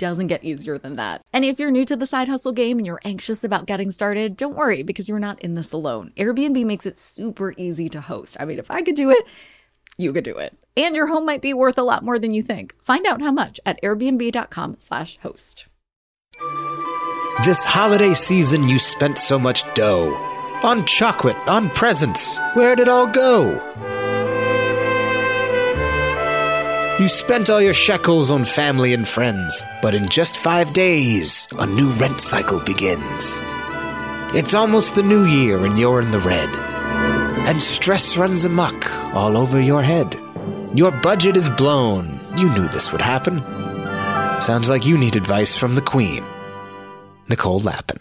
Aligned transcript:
doesn't 0.00 0.26
get 0.26 0.42
easier 0.42 0.78
than 0.78 0.96
that. 0.96 1.22
And 1.32 1.44
if 1.44 1.60
you're 1.60 1.70
new 1.70 1.84
to 1.84 1.94
the 1.94 2.06
side 2.06 2.26
hustle 2.26 2.50
game 2.52 2.78
and 2.78 2.86
you're 2.86 3.00
anxious 3.04 3.44
about 3.44 3.66
getting 3.66 3.92
started, 3.92 4.36
don't 4.36 4.56
worry 4.56 4.82
because 4.82 5.08
you're 5.08 5.20
not 5.20 5.40
in 5.40 5.54
this 5.54 5.72
alone. 5.72 6.12
Airbnb 6.16 6.64
makes 6.64 6.86
it 6.86 6.98
super 6.98 7.54
easy 7.56 7.88
to 7.90 8.00
host. 8.00 8.36
I 8.40 8.46
mean, 8.46 8.58
if 8.58 8.70
I 8.70 8.82
could 8.82 8.96
do 8.96 9.10
it, 9.10 9.24
you 9.96 10.12
could 10.12 10.24
do 10.24 10.38
it. 10.38 10.56
And 10.76 10.96
your 10.96 11.06
home 11.06 11.26
might 11.26 11.42
be 11.42 11.54
worth 11.54 11.78
a 11.78 11.82
lot 11.82 12.02
more 12.02 12.18
than 12.18 12.32
you 12.32 12.42
think. 12.42 12.74
Find 12.82 13.06
out 13.06 13.20
how 13.20 13.30
much 13.30 13.60
at 13.64 13.80
airbnb.com/host. 13.82 15.66
This 17.44 17.64
holiday 17.64 18.14
season 18.14 18.68
you 18.68 18.78
spent 18.78 19.18
so 19.18 19.38
much 19.38 19.62
dough 19.74 20.14
on 20.62 20.84
chocolate, 20.86 21.36
on 21.48 21.70
presents. 21.70 22.38
Where 22.54 22.74
did 22.74 22.82
it 22.82 22.88
all 22.88 23.06
go? 23.06 23.89
You 27.00 27.08
spent 27.08 27.48
all 27.48 27.62
your 27.62 27.72
shekels 27.72 28.30
on 28.30 28.44
family 28.44 28.92
and 28.92 29.08
friends, 29.08 29.64
but 29.80 29.94
in 29.94 30.04
just 30.10 30.36
five 30.36 30.74
days, 30.74 31.48
a 31.58 31.64
new 31.64 31.88
rent 31.92 32.20
cycle 32.20 32.60
begins. 32.60 33.40
It's 34.34 34.52
almost 34.52 34.96
the 34.96 35.02
new 35.02 35.24
year 35.24 35.64
and 35.64 35.78
you're 35.78 36.02
in 36.02 36.10
the 36.10 36.18
red. 36.18 36.50
And 37.48 37.62
stress 37.62 38.18
runs 38.18 38.44
amok 38.44 38.94
all 39.14 39.38
over 39.38 39.58
your 39.58 39.82
head. 39.82 40.14
Your 40.74 40.90
budget 40.90 41.38
is 41.38 41.48
blown. 41.48 42.20
You 42.36 42.50
knew 42.50 42.68
this 42.68 42.92
would 42.92 43.00
happen. 43.00 43.38
Sounds 44.42 44.68
like 44.68 44.84
you 44.84 44.98
need 44.98 45.16
advice 45.16 45.56
from 45.56 45.76
the 45.76 45.80
Queen, 45.80 46.22
Nicole 47.30 47.60
Lapin. 47.60 48.00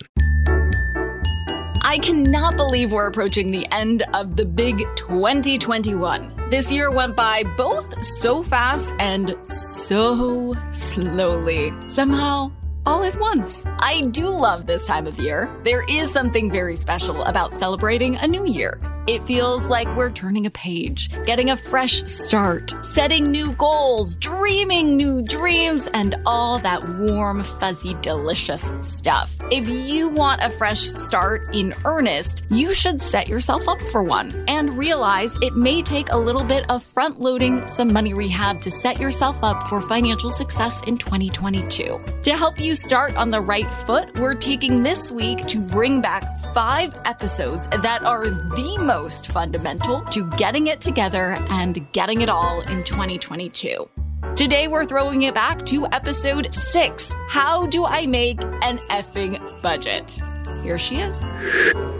I 1.83 2.00
cannot 2.02 2.58
believe 2.58 2.92
we're 2.92 3.08
approaching 3.08 3.52
the 3.52 3.66
end 3.72 4.03
of 4.14 4.36
the 4.36 4.44
big 4.44 4.80
2021. 4.97 6.39
This 6.50 6.72
year 6.72 6.89
went 6.89 7.16
by 7.16 7.44
both 7.58 8.03
so 8.03 8.42
fast 8.42 8.95
and 8.97 9.36
so 9.45 10.55
slowly. 10.72 11.72
Somehow, 11.89 12.52
all 12.88 13.03
at 13.03 13.19
once. 13.19 13.67
I 13.78 14.02
do 14.09 14.28
love 14.28 14.66
this 14.66 14.88
time 14.88 15.05
of 15.05 15.20
year. 15.20 15.53
There 15.64 15.83
is 15.88 16.09
something 16.09 16.52
very 16.52 16.75
special 16.75 17.22
about 17.22 17.53
celebrating 17.53 18.16
a 18.16 18.25
new 18.25 18.47
year. 18.47 18.81
It 19.09 19.25
feels 19.25 19.65
like 19.65 19.88
we're 19.95 20.11
turning 20.11 20.45
a 20.45 20.52
page, 20.52 21.09
getting 21.25 21.49
a 21.49 21.57
fresh 21.57 22.03
start, 22.03 22.71
setting 22.83 23.31
new 23.31 23.53
goals, 23.53 24.15
dreaming 24.17 24.97
new 24.97 25.23
dreams, 25.23 25.89
and 25.95 26.13
all 26.27 26.59
that 26.59 26.88
warm, 26.99 27.43
fuzzy, 27.43 27.95
delicious 28.03 28.69
stuff. 28.83 29.35
If 29.49 29.67
you 29.67 30.09
want 30.09 30.43
a 30.43 30.52
fresh 30.52 30.81
start 30.81 31.55
in 31.55 31.73
earnest, 31.85 32.45
you 32.52 32.71
should 32.71 33.02
set 33.02 33.27
yourself 33.27 33.67
up 33.67 33.81
for 33.91 34.03
one 34.03 34.31
and 34.47 34.77
realize 34.77 35.35
it 35.41 35.55
may 35.55 35.81
take 35.81 36.11
a 36.11 36.17
little 36.17 36.43
bit 36.43 36.69
of 36.69 36.83
front 36.83 37.19
loading 37.19 37.65
some 37.65 37.91
money 37.91 38.13
rehab 38.13 38.61
to 38.61 38.69
set 38.69 38.99
yourself 38.99 39.43
up 39.43 39.67
for 39.69 39.81
financial 39.81 40.30
success 40.30 40.83
in 40.83 40.99
2022. 40.99 41.99
To 42.21 42.37
help 42.37 42.59
you 42.59 42.75
start 42.75 43.15
on 43.15 43.31
the 43.31 43.41
right 43.41 43.65
foot, 43.87 44.19
we're 44.19 44.35
taking 44.35 44.83
this 44.83 45.11
week 45.11 45.47
to 45.47 45.59
bring 45.59 45.99
back 45.99 46.23
five 46.53 46.95
episodes 47.05 47.65
that 47.69 48.03
are 48.03 48.25
the 48.30 48.77
most 48.77 48.98
most 49.02 49.28
fundamental 49.28 50.02
to 50.02 50.30
getting 50.32 50.67
it 50.67 50.82
together 50.82 51.37
and 51.49 51.89
getting 51.93 52.20
it 52.20 52.30
all 52.30 52.60
in 52.67 52.83
2022. 52.83 53.89
Today, 54.36 54.67
we're 54.67 54.86
throwing 54.86 55.21
it 55.21 55.33
back 55.33 55.65
to 55.67 55.87
episode 55.93 56.54
six 56.54 57.15
How 57.30 57.65
Do 57.65 57.86
I 57.86 58.05
Make 58.05 58.43
an 58.61 58.77
Effing 58.89 59.39
Budget? 59.61 60.20
Here 60.64 60.77
she 60.77 60.98
is. 60.98 61.15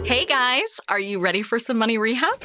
Hey 0.06 0.26
guys, 0.26 0.78
are 0.90 1.00
you 1.00 1.20
ready 1.20 1.42
for 1.42 1.58
some 1.58 1.78
money 1.78 1.96
rehab? 1.96 2.44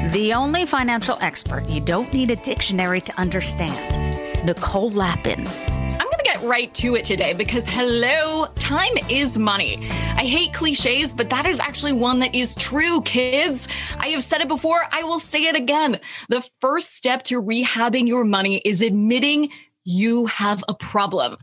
The 0.11 0.33
only 0.33 0.65
financial 0.65 1.17
expert 1.21 1.69
you 1.69 1.79
don't 1.79 2.13
need 2.13 2.31
a 2.31 2.35
dictionary 2.35 2.99
to 2.99 3.17
understand. 3.17 4.45
Nicole 4.45 4.89
Lapin. 4.89 5.47
I'm 5.47 5.99
going 5.99 6.17
to 6.17 6.23
get 6.25 6.43
right 6.43 6.73
to 6.75 6.95
it 6.95 7.05
today 7.05 7.31
because 7.31 7.63
hello, 7.65 8.47
time 8.55 8.91
is 9.09 9.37
money. 9.37 9.77
I 10.17 10.25
hate 10.25 10.53
cliches, 10.53 11.13
but 11.13 11.29
that 11.29 11.45
is 11.45 11.61
actually 11.61 11.93
one 11.93 12.19
that 12.19 12.35
is 12.35 12.55
true, 12.55 13.01
kids. 13.03 13.69
I 13.99 14.09
have 14.09 14.21
said 14.21 14.41
it 14.41 14.49
before, 14.49 14.81
I 14.91 15.03
will 15.03 15.17
say 15.19 15.45
it 15.45 15.55
again. 15.55 15.97
The 16.27 16.45
first 16.59 16.93
step 16.93 17.23
to 17.23 17.41
rehabbing 17.41 18.05
your 18.05 18.25
money 18.25 18.57
is 18.65 18.81
admitting 18.81 19.49
you 19.85 20.25
have 20.25 20.61
a 20.67 20.73
problem. 20.73 21.31
And 21.31 21.39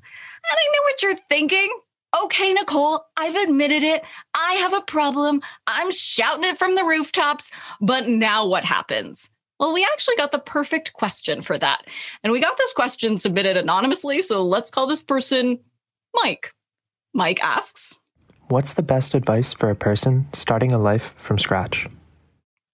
I 0.53 0.73
know 0.75 0.83
what 0.83 1.03
you're 1.03 1.27
thinking. 1.31 1.71
Okay, 2.17 2.53
Nicole, 2.53 3.05
I've 3.17 3.37
admitted 3.37 3.83
it. 3.83 4.03
I 4.35 4.55
have 4.55 4.73
a 4.73 4.81
problem. 4.81 5.41
I'm 5.67 5.93
shouting 5.93 6.45
it 6.45 6.59
from 6.59 6.75
the 6.75 6.85
rooftops. 6.85 7.51
But 7.81 8.09
now 8.09 8.47
what 8.47 8.65
happens? 8.65 9.31
Well, 9.61 9.75
we 9.75 9.85
actually 9.85 10.17
got 10.17 10.33
the 10.33 10.39
perfect 10.39 10.93
question 10.93 11.43
for 11.43 11.59
that. 11.59 11.85
And 12.23 12.33
we 12.33 12.41
got 12.41 12.57
this 12.57 12.73
question 12.73 13.19
submitted 13.19 13.57
anonymously. 13.57 14.23
So 14.23 14.43
let's 14.43 14.71
call 14.71 14.87
this 14.87 15.03
person 15.03 15.59
Mike. 16.15 16.53
Mike 17.13 17.43
asks 17.43 17.99
What's 18.49 18.73
the 18.73 18.83
best 18.83 19.15
advice 19.15 19.53
for 19.53 19.69
a 19.69 19.77
person 19.77 20.27
starting 20.33 20.73
a 20.73 20.79
life 20.79 21.13
from 21.19 21.39
scratch? 21.39 21.87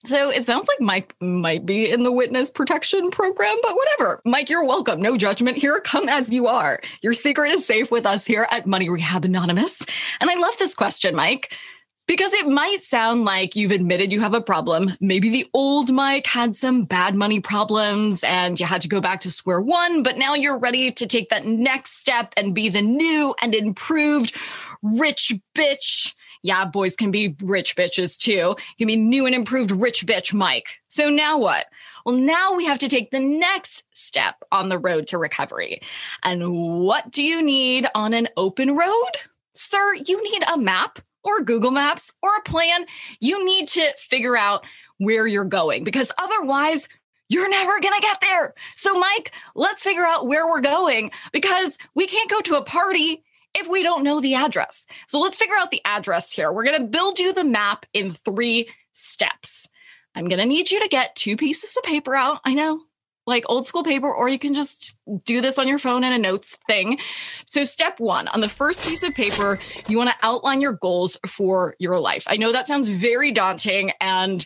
So 0.06 0.30
it 0.30 0.44
sounds 0.44 0.68
like 0.68 0.80
Mike 0.80 1.16
might 1.20 1.64
be 1.64 1.90
in 1.90 2.02
the 2.02 2.12
witness 2.12 2.50
protection 2.50 3.10
program, 3.10 3.56
but 3.62 3.74
whatever. 3.74 4.20
Mike, 4.26 4.50
you're 4.50 4.64
welcome. 4.64 5.00
No 5.00 5.16
judgment 5.16 5.56
here. 5.56 5.80
Come 5.80 6.10
as 6.10 6.32
you 6.32 6.46
are. 6.46 6.80
Your 7.02 7.14
secret 7.14 7.52
is 7.52 7.64
safe 7.64 7.90
with 7.90 8.04
us 8.04 8.26
here 8.26 8.46
at 8.50 8.66
Money 8.66 8.90
Rehab 8.90 9.24
Anonymous. 9.24 9.84
And 10.20 10.30
I 10.30 10.34
love 10.34 10.56
this 10.58 10.74
question, 10.74 11.14
Mike. 11.14 11.54
Because 12.06 12.34
it 12.34 12.46
might 12.46 12.82
sound 12.82 13.24
like 13.24 13.56
you've 13.56 13.70
admitted 13.70 14.12
you 14.12 14.20
have 14.20 14.34
a 14.34 14.42
problem. 14.42 14.92
Maybe 15.00 15.30
the 15.30 15.48
old 15.54 15.90
Mike 15.90 16.26
had 16.26 16.54
some 16.54 16.84
bad 16.84 17.14
money 17.14 17.40
problems 17.40 18.22
and 18.22 18.60
you 18.60 18.66
had 18.66 18.82
to 18.82 18.88
go 18.88 19.00
back 19.00 19.22
to 19.22 19.30
square 19.30 19.62
one, 19.62 20.02
but 20.02 20.18
now 20.18 20.34
you're 20.34 20.58
ready 20.58 20.92
to 20.92 21.06
take 21.06 21.30
that 21.30 21.46
next 21.46 21.98
step 21.98 22.34
and 22.36 22.54
be 22.54 22.68
the 22.68 22.82
new 22.82 23.34
and 23.40 23.54
improved 23.54 24.36
rich 24.82 25.32
bitch. 25.56 26.13
Yeah, 26.44 26.66
boys 26.66 26.94
can 26.94 27.10
be 27.10 27.34
rich 27.42 27.74
bitches 27.74 28.18
too. 28.18 28.54
You 28.76 28.86
be 28.86 28.96
new 28.96 29.24
and 29.24 29.34
improved 29.34 29.70
rich 29.70 30.04
bitch 30.04 30.34
Mike. 30.34 30.78
So 30.88 31.08
now 31.08 31.38
what? 31.38 31.66
Well, 32.04 32.14
now 32.14 32.54
we 32.54 32.66
have 32.66 32.78
to 32.80 32.88
take 32.88 33.10
the 33.10 33.18
next 33.18 33.82
step 33.92 34.36
on 34.52 34.68
the 34.68 34.78
road 34.78 35.06
to 35.06 35.16
recovery. 35.16 35.80
And 36.22 36.52
what 36.52 37.10
do 37.10 37.22
you 37.22 37.40
need 37.40 37.86
on 37.94 38.12
an 38.12 38.28
open 38.36 38.76
road? 38.76 39.12
Sir, 39.54 39.94
you 39.94 40.22
need 40.22 40.42
a 40.52 40.58
map 40.58 40.98
or 41.22 41.40
Google 41.40 41.70
Maps 41.70 42.12
or 42.22 42.28
a 42.36 42.42
plan. 42.42 42.84
You 43.20 43.42
need 43.46 43.68
to 43.68 43.94
figure 43.96 44.36
out 44.36 44.66
where 44.98 45.26
you're 45.26 45.46
going 45.46 45.82
because 45.82 46.12
otherwise, 46.18 46.90
you're 47.30 47.48
never 47.48 47.80
going 47.80 47.94
to 47.94 48.06
get 48.06 48.20
there. 48.20 48.52
So, 48.74 48.92
Mike, 48.92 49.32
let's 49.54 49.82
figure 49.82 50.04
out 50.04 50.26
where 50.26 50.46
we're 50.46 50.60
going 50.60 51.10
because 51.32 51.78
we 51.94 52.06
can't 52.06 52.30
go 52.30 52.42
to 52.42 52.56
a 52.56 52.64
party 52.64 53.24
if 53.54 53.68
we 53.68 53.82
don't 53.82 54.04
know 54.04 54.20
the 54.20 54.34
address. 54.34 54.86
So, 55.08 55.18
let's 55.18 55.36
figure 55.36 55.56
out 55.56 55.70
the 55.70 55.82
address 55.84 56.30
here. 56.30 56.52
We're 56.52 56.64
going 56.64 56.80
to 56.80 56.86
build 56.86 57.18
you 57.18 57.32
the 57.32 57.44
map 57.44 57.86
in 57.92 58.12
three 58.12 58.68
steps. 58.92 59.68
I'm 60.14 60.28
going 60.28 60.40
to 60.40 60.46
need 60.46 60.70
you 60.70 60.80
to 60.80 60.88
get 60.88 61.16
two 61.16 61.36
pieces 61.36 61.76
of 61.76 61.82
paper 61.82 62.14
out. 62.14 62.40
I 62.44 62.54
know 62.54 62.80
like 63.26 63.44
old 63.48 63.66
school 63.66 63.82
paper, 63.82 64.12
or 64.12 64.28
you 64.28 64.38
can 64.38 64.54
just 64.54 64.94
do 65.24 65.40
this 65.40 65.58
on 65.58 65.68
your 65.68 65.78
phone 65.78 66.04
in 66.04 66.12
a 66.12 66.18
notes 66.18 66.58
thing. 66.66 66.98
So, 67.46 67.64
step 67.64 68.00
one 68.00 68.28
on 68.28 68.40
the 68.40 68.48
first 68.48 68.84
piece 68.84 69.02
of 69.02 69.14
paper, 69.14 69.58
you 69.88 69.96
want 69.96 70.10
to 70.10 70.26
outline 70.26 70.60
your 70.60 70.74
goals 70.74 71.16
for 71.26 71.74
your 71.78 71.98
life. 71.98 72.24
I 72.26 72.36
know 72.36 72.52
that 72.52 72.66
sounds 72.66 72.88
very 72.88 73.32
daunting, 73.32 73.92
and 74.00 74.44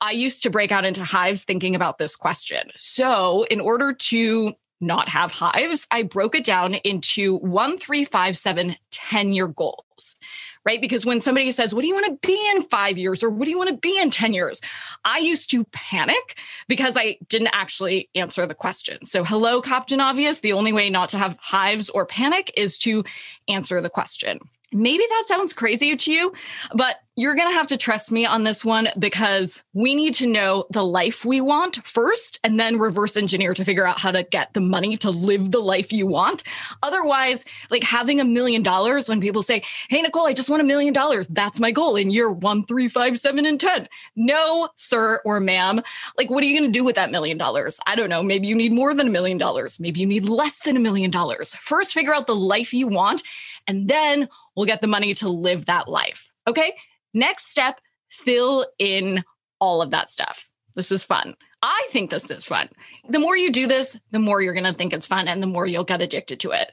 I 0.00 0.12
used 0.12 0.42
to 0.44 0.50
break 0.50 0.72
out 0.72 0.84
into 0.84 1.04
hives 1.04 1.44
thinking 1.44 1.74
about 1.74 1.98
this 1.98 2.16
question. 2.16 2.70
So, 2.76 3.44
in 3.50 3.60
order 3.60 3.92
to 3.92 4.54
not 4.80 5.08
have 5.08 5.30
hives, 5.30 5.86
I 5.90 6.02
broke 6.02 6.34
it 6.34 6.44
down 6.44 6.74
into 6.74 7.36
one, 7.38 7.78
three, 7.78 8.04
five, 8.04 8.36
seven, 8.36 8.76
10 8.90 9.32
year 9.32 9.48
goals 9.48 10.16
right? 10.64 10.80
Because 10.80 11.06
when 11.06 11.20
somebody 11.20 11.50
says, 11.52 11.74
What 11.74 11.82
do 11.82 11.86
you 11.86 11.94
want 11.94 12.06
to 12.06 12.26
be 12.26 12.50
in 12.54 12.62
five 12.64 12.98
years 12.98 13.22
or 13.22 13.30
what 13.30 13.44
do 13.44 13.50
you 13.50 13.58
want 13.58 13.70
to 13.70 13.76
be 13.76 13.98
in 13.98 14.10
10 14.10 14.34
years? 14.34 14.60
I 15.04 15.18
used 15.18 15.50
to 15.50 15.64
panic 15.64 16.36
because 16.68 16.96
I 16.96 17.18
didn't 17.28 17.50
actually 17.52 18.08
answer 18.14 18.46
the 18.46 18.54
question. 18.54 19.04
So, 19.04 19.24
hello, 19.24 19.60
Captain 19.60 20.00
Obvious. 20.00 20.40
The 20.40 20.52
only 20.52 20.72
way 20.72 20.90
not 20.90 21.08
to 21.10 21.18
have 21.18 21.38
hives 21.38 21.88
or 21.88 22.06
panic 22.06 22.52
is 22.56 22.78
to 22.78 23.04
answer 23.48 23.80
the 23.80 23.90
question. 23.90 24.40
Maybe 24.72 25.04
that 25.08 25.24
sounds 25.26 25.52
crazy 25.52 25.96
to 25.96 26.12
you, 26.12 26.32
but 26.74 26.96
you're 27.16 27.34
going 27.34 27.48
to 27.48 27.54
have 27.54 27.66
to 27.66 27.76
trust 27.76 28.12
me 28.12 28.24
on 28.24 28.44
this 28.44 28.64
one 28.64 28.88
because 28.98 29.62
we 29.74 29.94
need 29.94 30.14
to 30.14 30.26
know 30.26 30.64
the 30.70 30.84
life 30.84 31.24
we 31.24 31.40
want 31.40 31.84
first 31.84 32.38
and 32.44 32.58
then 32.58 32.78
reverse 32.78 33.16
engineer 33.16 33.52
to 33.52 33.64
figure 33.64 33.86
out 33.86 33.98
how 33.98 34.10
to 34.10 34.22
get 34.22 34.54
the 34.54 34.60
money 34.60 34.96
to 34.96 35.10
live 35.10 35.50
the 35.50 35.58
life 35.58 35.92
you 35.92 36.06
want. 36.06 36.44
Otherwise, 36.82 37.44
like 37.68 37.82
having 37.82 38.20
a 38.20 38.24
million 38.24 38.62
dollars 38.62 39.08
when 39.08 39.20
people 39.20 39.42
say, 39.42 39.62
Hey, 39.88 40.00
Nicole, 40.00 40.26
I 40.26 40.32
just 40.32 40.48
want 40.48 40.62
a 40.62 40.64
million 40.64 40.94
dollars. 40.94 41.28
That's 41.28 41.60
my 41.60 41.72
goal 41.72 41.96
in 41.96 42.10
year 42.10 42.30
one, 42.30 42.64
three, 42.64 42.88
five, 42.88 43.18
seven, 43.18 43.44
and 43.44 43.60
10. 43.60 43.88
No, 44.14 44.70
sir 44.76 45.20
or 45.24 45.40
ma'am. 45.40 45.82
Like, 46.16 46.30
what 46.30 46.42
are 46.42 46.46
you 46.46 46.58
going 46.58 46.72
to 46.72 46.78
do 46.78 46.84
with 46.84 46.94
that 46.94 47.10
million 47.10 47.36
dollars? 47.36 47.80
I 47.86 47.96
don't 47.96 48.08
know. 48.08 48.22
Maybe 48.22 48.46
you 48.46 48.54
need 48.54 48.72
more 48.72 48.94
than 48.94 49.08
a 49.08 49.10
million 49.10 49.36
dollars. 49.36 49.78
Maybe 49.80 50.00
you 50.00 50.06
need 50.06 50.28
less 50.28 50.60
than 50.60 50.76
a 50.76 50.80
million 50.80 51.10
dollars. 51.10 51.54
First, 51.56 51.92
figure 51.92 52.14
out 52.14 52.28
the 52.28 52.36
life 52.36 52.72
you 52.72 52.86
want 52.86 53.22
and 53.66 53.88
then 53.88 54.28
we'll 54.56 54.66
get 54.66 54.80
the 54.80 54.86
money 54.86 55.14
to 55.14 55.28
live 55.28 55.66
that 55.66 55.88
life. 55.88 56.30
Okay. 56.46 56.74
Next 57.12 57.48
step, 57.48 57.80
fill 58.08 58.66
in 58.78 59.24
all 59.58 59.82
of 59.82 59.90
that 59.90 60.10
stuff. 60.10 60.48
This 60.74 60.92
is 60.92 61.02
fun. 61.02 61.36
I 61.62 61.88
think 61.90 62.10
this 62.10 62.30
is 62.30 62.44
fun. 62.44 62.68
The 63.08 63.18
more 63.18 63.36
you 63.36 63.52
do 63.52 63.66
this, 63.66 63.98
the 64.12 64.18
more 64.18 64.40
you're 64.40 64.54
going 64.54 64.64
to 64.64 64.72
think 64.72 64.92
it's 64.92 65.06
fun 65.06 65.28
and 65.28 65.42
the 65.42 65.46
more 65.46 65.66
you'll 65.66 65.84
get 65.84 66.00
addicted 66.00 66.40
to 66.40 66.52
it. 66.52 66.72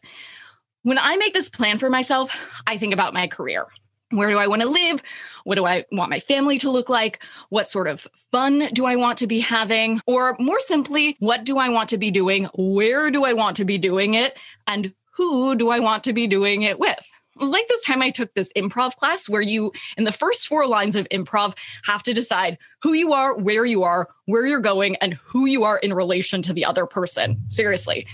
When 0.84 0.98
I 0.98 1.18
make 1.18 1.34
this 1.34 1.50
plan 1.50 1.78
for 1.78 1.90
myself, 1.90 2.32
I 2.66 2.78
think 2.78 2.94
about 2.94 3.14
my 3.14 3.28
career. 3.28 3.66
Where 4.12 4.30
do 4.30 4.38
I 4.38 4.48
want 4.48 4.62
to 4.62 4.70
live? 4.70 5.02
What 5.44 5.56
do 5.56 5.66
I 5.66 5.84
want 5.92 6.10
my 6.10 6.22
family 6.22 6.58
to 6.60 6.72
look 6.72 6.88
like? 6.88 7.22
What 7.50 7.68
sort 7.68 7.88
of 7.88 8.08
fun 8.32 8.70
do 8.72 8.86
I 8.86 8.96
want 8.96 9.18
to 9.18 9.28
be 9.28 9.42
having? 9.42 10.00
Or 10.08 10.38
more 10.40 10.62
simply, 10.62 11.18
what 11.20 11.44
do 11.44 11.58
I 11.58 11.68
want 11.68 11.90
to 11.90 11.98
be 11.98 12.10
doing? 12.10 12.46
Where 12.54 13.12
do 13.12 13.26
I 13.26 13.34
want 13.34 13.58
to 13.58 13.66
be 13.66 13.78
doing 13.78 14.14
it? 14.14 14.38
And 14.66 14.94
who 15.18 15.56
do 15.56 15.70
I 15.70 15.80
want 15.80 16.06
to 16.06 16.14
be 16.14 16.28
doing 16.28 16.62
it 16.62 16.80
with? 16.80 17.06
It 17.38 17.42
was 17.42 17.52
like 17.52 17.68
this 17.68 17.84
time 17.86 18.02
I 18.02 18.10
took 18.10 18.34
this 18.34 18.52
improv 18.56 18.96
class 18.96 19.30
where 19.30 19.44
you, 19.44 19.72
in 19.96 20.06
the 20.06 20.12
first 20.12 20.48
four 20.48 20.66
lines 20.66 20.96
of 20.96 21.08
improv, 21.10 21.56
have 21.84 22.02
to 22.04 22.14
decide 22.14 22.58
who 22.82 22.94
you 22.94 23.14
are, 23.14 23.38
where 23.38 23.64
you 23.64 23.84
are, 23.84 24.10
where 24.26 24.48
you're 24.48 24.60
going, 24.60 24.96
and 24.96 25.14
who 25.14 25.46
you 25.46 25.64
are 25.64 25.78
in 25.78 25.94
relation 25.94 26.42
to 26.42 26.54
the 26.54 26.66
other 26.66 26.88
person. 26.88 27.38
Seriously. 27.50 28.08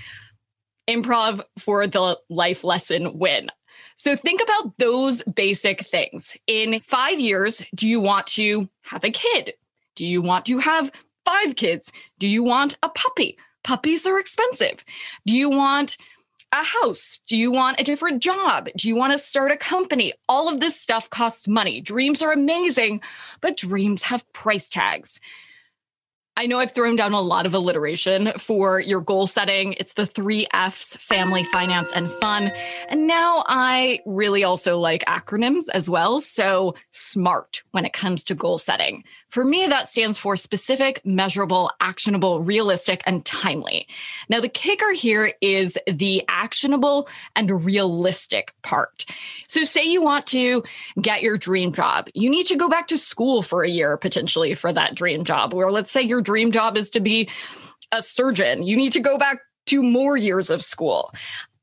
Improv 0.89 1.41
for 1.57 1.87
the 1.87 2.19
life 2.29 2.65
lesson 2.65 3.17
win. 3.17 3.49
So 3.95 4.17
think 4.17 4.41
about 4.41 4.73
those 4.77 5.21
basic 5.23 5.87
things. 5.87 6.35
In 6.45 6.81
five 6.81 7.17
years, 7.17 7.63
do 7.73 7.87
you 7.87 8.01
want 8.01 8.27
to 8.27 8.67
have 8.81 9.05
a 9.05 9.11
kid? 9.11 9.53
Do 9.95 10.05
you 10.05 10.21
want 10.21 10.45
to 10.47 10.57
have 10.57 10.91
five 11.23 11.55
kids? 11.55 11.93
Do 12.19 12.27
you 12.27 12.43
want 12.43 12.77
a 12.83 12.89
puppy? 12.89 13.37
Puppies 13.63 14.05
are 14.05 14.19
expensive. 14.19 14.83
Do 15.25 15.33
you 15.33 15.49
want 15.49 15.95
a 16.53 16.63
house? 16.63 17.19
Do 17.25 17.35
you 17.35 17.51
want 17.51 17.79
a 17.79 17.83
different 17.83 18.21
job? 18.21 18.69
Do 18.77 18.87
you 18.87 18.95
want 18.95 19.11
to 19.11 19.17
start 19.17 19.51
a 19.51 19.57
company? 19.57 20.13
All 20.29 20.47
of 20.47 20.59
this 20.59 20.79
stuff 20.79 21.09
costs 21.09 21.47
money. 21.47 21.81
Dreams 21.81 22.21
are 22.21 22.31
amazing, 22.31 23.01
but 23.41 23.57
dreams 23.57 24.03
have 24.03 24.31
price 24.33 24.69
tags. 24.69 25.19
I 26.35 26.47
know 26.47 26.59
I've 26.59 26.73
thrown 26.73 26.95
down 26.95 27.13
a 27.13 27.21
lot 27.21 27.45
of 27.45 27.53
alliteration 27.53 28.33
for 28.39 28.79
your 28.79 29.01
goal 29.01 29.27
setting. 29.27 29.73
It's 29.73 29.93
the 29.93 30.07
three 30.07 30.47
F's 30.51 30.95
family, 30.97 31.43
finance, 31.43 31.91
and 31.93 32.09
fun. 32.11 32.51
And 32.89 33.05
now 33.05 33.43
I 33.47 33.99
really 34.05 34.43
also 34.43 34.79
like 34.79 35.05
acronyms 35.05 35.65
as 35.73 35.89
well. 35.89 36.19
So, 36.19 36.73
SMART 36.91 37.61
when 37.71 37.85
it 37.85 37.93
comes 37.93 38.23
to 38.25 38.35
goal 38.35 38.57
setting. 38.57 39.03
For 39.33 39.43
me, 39.43 39.65
that 39.65 39.89
stands 39.89 40.19
for 40.19 40.37
specific, 40.37 41.03
measurable, 41.03 41.71
actionable, 41.81 42.41
realistic, 42.41 43.01
and 43.07 43.25
timely. 43.25 43.87
Now, 44.29 44.39
the 44.39 44.47
kicker 44.47 44.91
here 44.91 45.33
is 45.41 45.75
the 45.87 46.23
actionable 46.29 47.09
and 47.35 47.65
realistic 47.65 48.53
part. 48.61 49.05
So, 49.47 49.63
say 49.63 49.85
you 49.85 50.03
want 50.03 50.27
to 50.27 50.63
get 51.01 51.23
your 51.23 51.35
dream 51.35 51.73
job, 51.73 52.09
you 52.13 52.29
need 52.29 52.45
to 52.45 52.55
go 52.55 52.69
back 52.69 52.87
to 52.89 52.97
school 52.99 53.41
for 53.41 53.63
a 53.63 53.69
year 53.69 53.97
potentially 53.97 54.53
for 54.53 54.71
that 54.71 54.93
dream 54.93 55.23
job. 55.23 55.55
Or 55.55 55.71
let's 55.71 55.89
say 55.89 56.03
your 56.03 56.21
dream 56.21 56.51
job 56.51 56.77
is 56.77 56.91
to 56.91 56.99
be 56.99 57.27
a 57.91 58.03
surgeon, 58.03 58.61
you 58.61 58.77
need 58.77 58.93
to 58.93 58.99
go 58.99 59.17
back 59.17 59.39
to 59.65 59.81
more 59.81 60.15
years 60.15 60.51
of 60.51 60.63
school. 60.63 61.11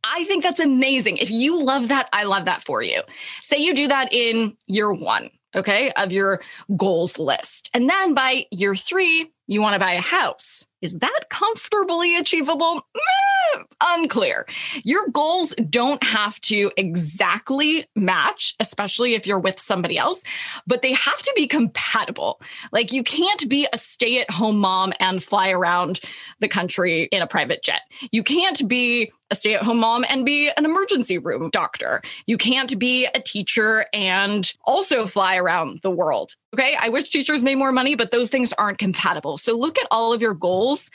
I 0.02 0.25
think 0.25 0.43
that's 0.43 0.58
amazing. 0.58 1.19
If 1.19 1.31
you 1.31 1.62
love 1.62 1.87
that, 1.87 2.08
I 2.12 2.25
love 2.25 2.46
that 2.46 2.64
for 2.64 2.82
you. 2.82 3.02
Say 3.43 3.58
you 3.58 3.75
do 3.75 3.87
that 3.87 4.12
in 4.12 4.56
year 4.67 4.93
one 4.93 5.31
okay, 5.55 5.91
of 5.93 6.12
your 6.12 6.41
goals 6.76 7.19
list. 7.19 7.70
And 7.75 7.88
then 7.88 8.14
by 8.14 8.47
year 8.50 8.75
three, 8.76 9.32
you 9.47 9.61
want 9.61 9.75
to 9.75 9.81
buy 9.81 9.93
a 9.93 10.00
house. 10.00 10.64
Is 10.81 10.99
that 10.99 11.20
comfortably 11.29 12.17
achievable? 12.17 12.82
Mm, 12.97 13.40
Unclear. 13.81 14.47
Your 14.85 15.09
goals 15.09 15.55
don't 15.69 16.03
have 16.03 16.41
to 16.43 16.71
exactly 16.77 17.87
match, 17.97 18.55
especially 18.61 19.15
if 19.15 19.27
you're 19.27 19.39
with 19.39 19.59
somebody 19.59 19.99
else, 19.99 20.23
but 20.67 20.83
they 20.83 20.93
have 20.93 21.23
to 21.23 21.33
be 21.35 21.47
compatible. 21.47 22.41
Like 22.73 22.93
you 22.93 23.03
can't 23.03 23.49
be 23.49 23.67
a 23.73 23.79
stay 23.79 24.21
at 24.21 24.31
home 24.31 24.59
mom 24.59 24.93
and 25.01 25.23
fly 25.23 25.51
around 25.51 26.01
the 26.41 26.49
country 26.49 27.05
in 27.05 27.23
a 27.23 27.27
private 27.27 27.63
jet. 27.63 27.83
You 28.13 28.23
can't 28.23 28.69
be 28.69 29.13
a 29.31 29.35
stay 29.35 29.55
at 29.55 29.63
home 29.63 29.79
mom 29.79 30.05
and 30.09 30.27
be 30.27 30.51
an 30.51 30.65
emergency 30.65 31.19
room 31.19 31.51
doctor. 31.51 32.03
You 32.27 32.37
can't 32.37 32.79
be 32.79 33.07
a 33.07 33.21
teacher 33.21 33.87
and 33.93 34.53
also 34.65 35.07
fly 35.07 35.37
around 35.37 35.81
the 35.83 35.91
world. 35.91 36.35
Okay. 36.55 36.77
I 36.79 36.89
wish 36.89 37.11
teachers 37.11 37.43
made 37.43 37.57
more 37.57 37.73
money, 37.73 37.95
but 37.95 38.11
those 38.11 38.29
things 38.29 38.53
aren't 38.55 38.79
compatible. 38.79 39.39
So 39.39 39.57
look 39.57 39.79
at 39.79 39.87
all 39.91 40.13
of 40.13 40.21
your 40.21 40.35
goals 40.35 40.91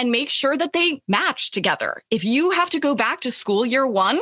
and 0.00 0.10
make 0.10 0.30
sure 0.30 0.56
that 0.56 0.72
they 0.72 1.02
match 1.06 1.50
together. 1.50 2.02
If 2.10 2.24
you 2.24 2.52
have 2.52 2.70
to 2.70 2.80
go 2.80 2.94
back 2.94 3.20
to 3.20 3.30
school 3.30 3.66
year 3.66 3.86
one, 3.86 4.18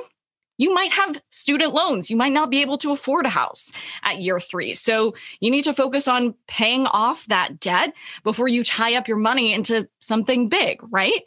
you 0.56 0.74
might 0.74 0.90
have 0.90 1.22
student 1.30 1.72
loans. 1.72 2.10
You 2.10 2.16
might 2.16 2.32
not 2.32 2.50
be 2.50 2.62
able 2.62 2.78
to 2.78 2.90
afford 2.90 3.26
a 3.26 3.28
house 3.28 3.72
at 4.02 4.18
year 4.18 4.40
three. 4.40 4.74
So 4.74 5.14
you 5.38 5.52
need 5.52 5.62
to 5.62 5.72
focus 5.72 6.08
on 6.08 6.34
paying 6.48 6.88
off 6.88 7.26
that 7.28 7.60
debt 7.60 7.94
before 8.24 8.48
you 8.48 8.64
tie 8.64 8.96
up 8.96 9.06
your 9.06 9.18
money 9.18 9.52
into 9.52 9.88
something 10.00 10.48
big, 10.48 10.80
right? 10.90 11.22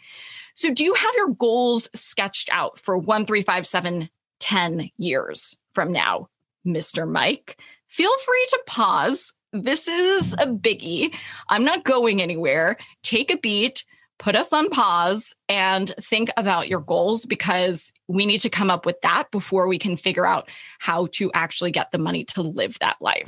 So, 0.54 0.74
do 0.74 0.84
you 0.84 0.94
have 0.96 1.16
your 1.16 1.30
goals 1.30 1.90
sketched 1.96 2.50
out 2.52 2.78
for 2.78 2.98
one, 2.98 3.26
three, 3.26 3.42
five, 3.42 3.66
seven, 3.66 4.10
10 4.42 4.90
years 4.98 5.56
from 5.74 5.94
now, 5.94 6.28
Mr. 6.68 7.10
Mike? 7.10 7.58
Feel 7.88 8.16
free 8.18 8.48
to 8.50 8.60
pause. 8.68 9.34
This 9.54 9.88
is 9.88 10.34
a 10.34 10.48
biggie. 10.48 11.16
I'm 11.48 11.64
not 11.64 11.86
going 11.86 12.22
anywhere. 12.22 12.76
Take 13.02 13.32
a 13.32 13.38
beat, 13.38 13.86
put 14.22 14.36
us 14.36 14.54
on 14.54 14.70
pause, 14.70 15.36
and 15.50 15.94
think 16.00 16.30
about 16.38 16.70
your 16.70 16.80
goals 16.80 17.26
because 17.26 17.92
we 18.08 18.28
need 18.28 18.38
to 18.38 18.50
come 18.50 18.70
up 18.70 18.86
with 18.86 19.02
that 19.02 19.32
before 19.32 19.68
we 19.68 19.80
can 19.80 19.98
figure 19.98 20.28
out 20.28 20.48
how 20.78 21.08
to 21.08 21.32
actually 21.34 21.72
get 21.72 21.92
the 21.92 21.98
money 21.98 22.24
to 22.24 22.44
live 22.44 22.78
that 22.80 22.98
life. 23.02 23.28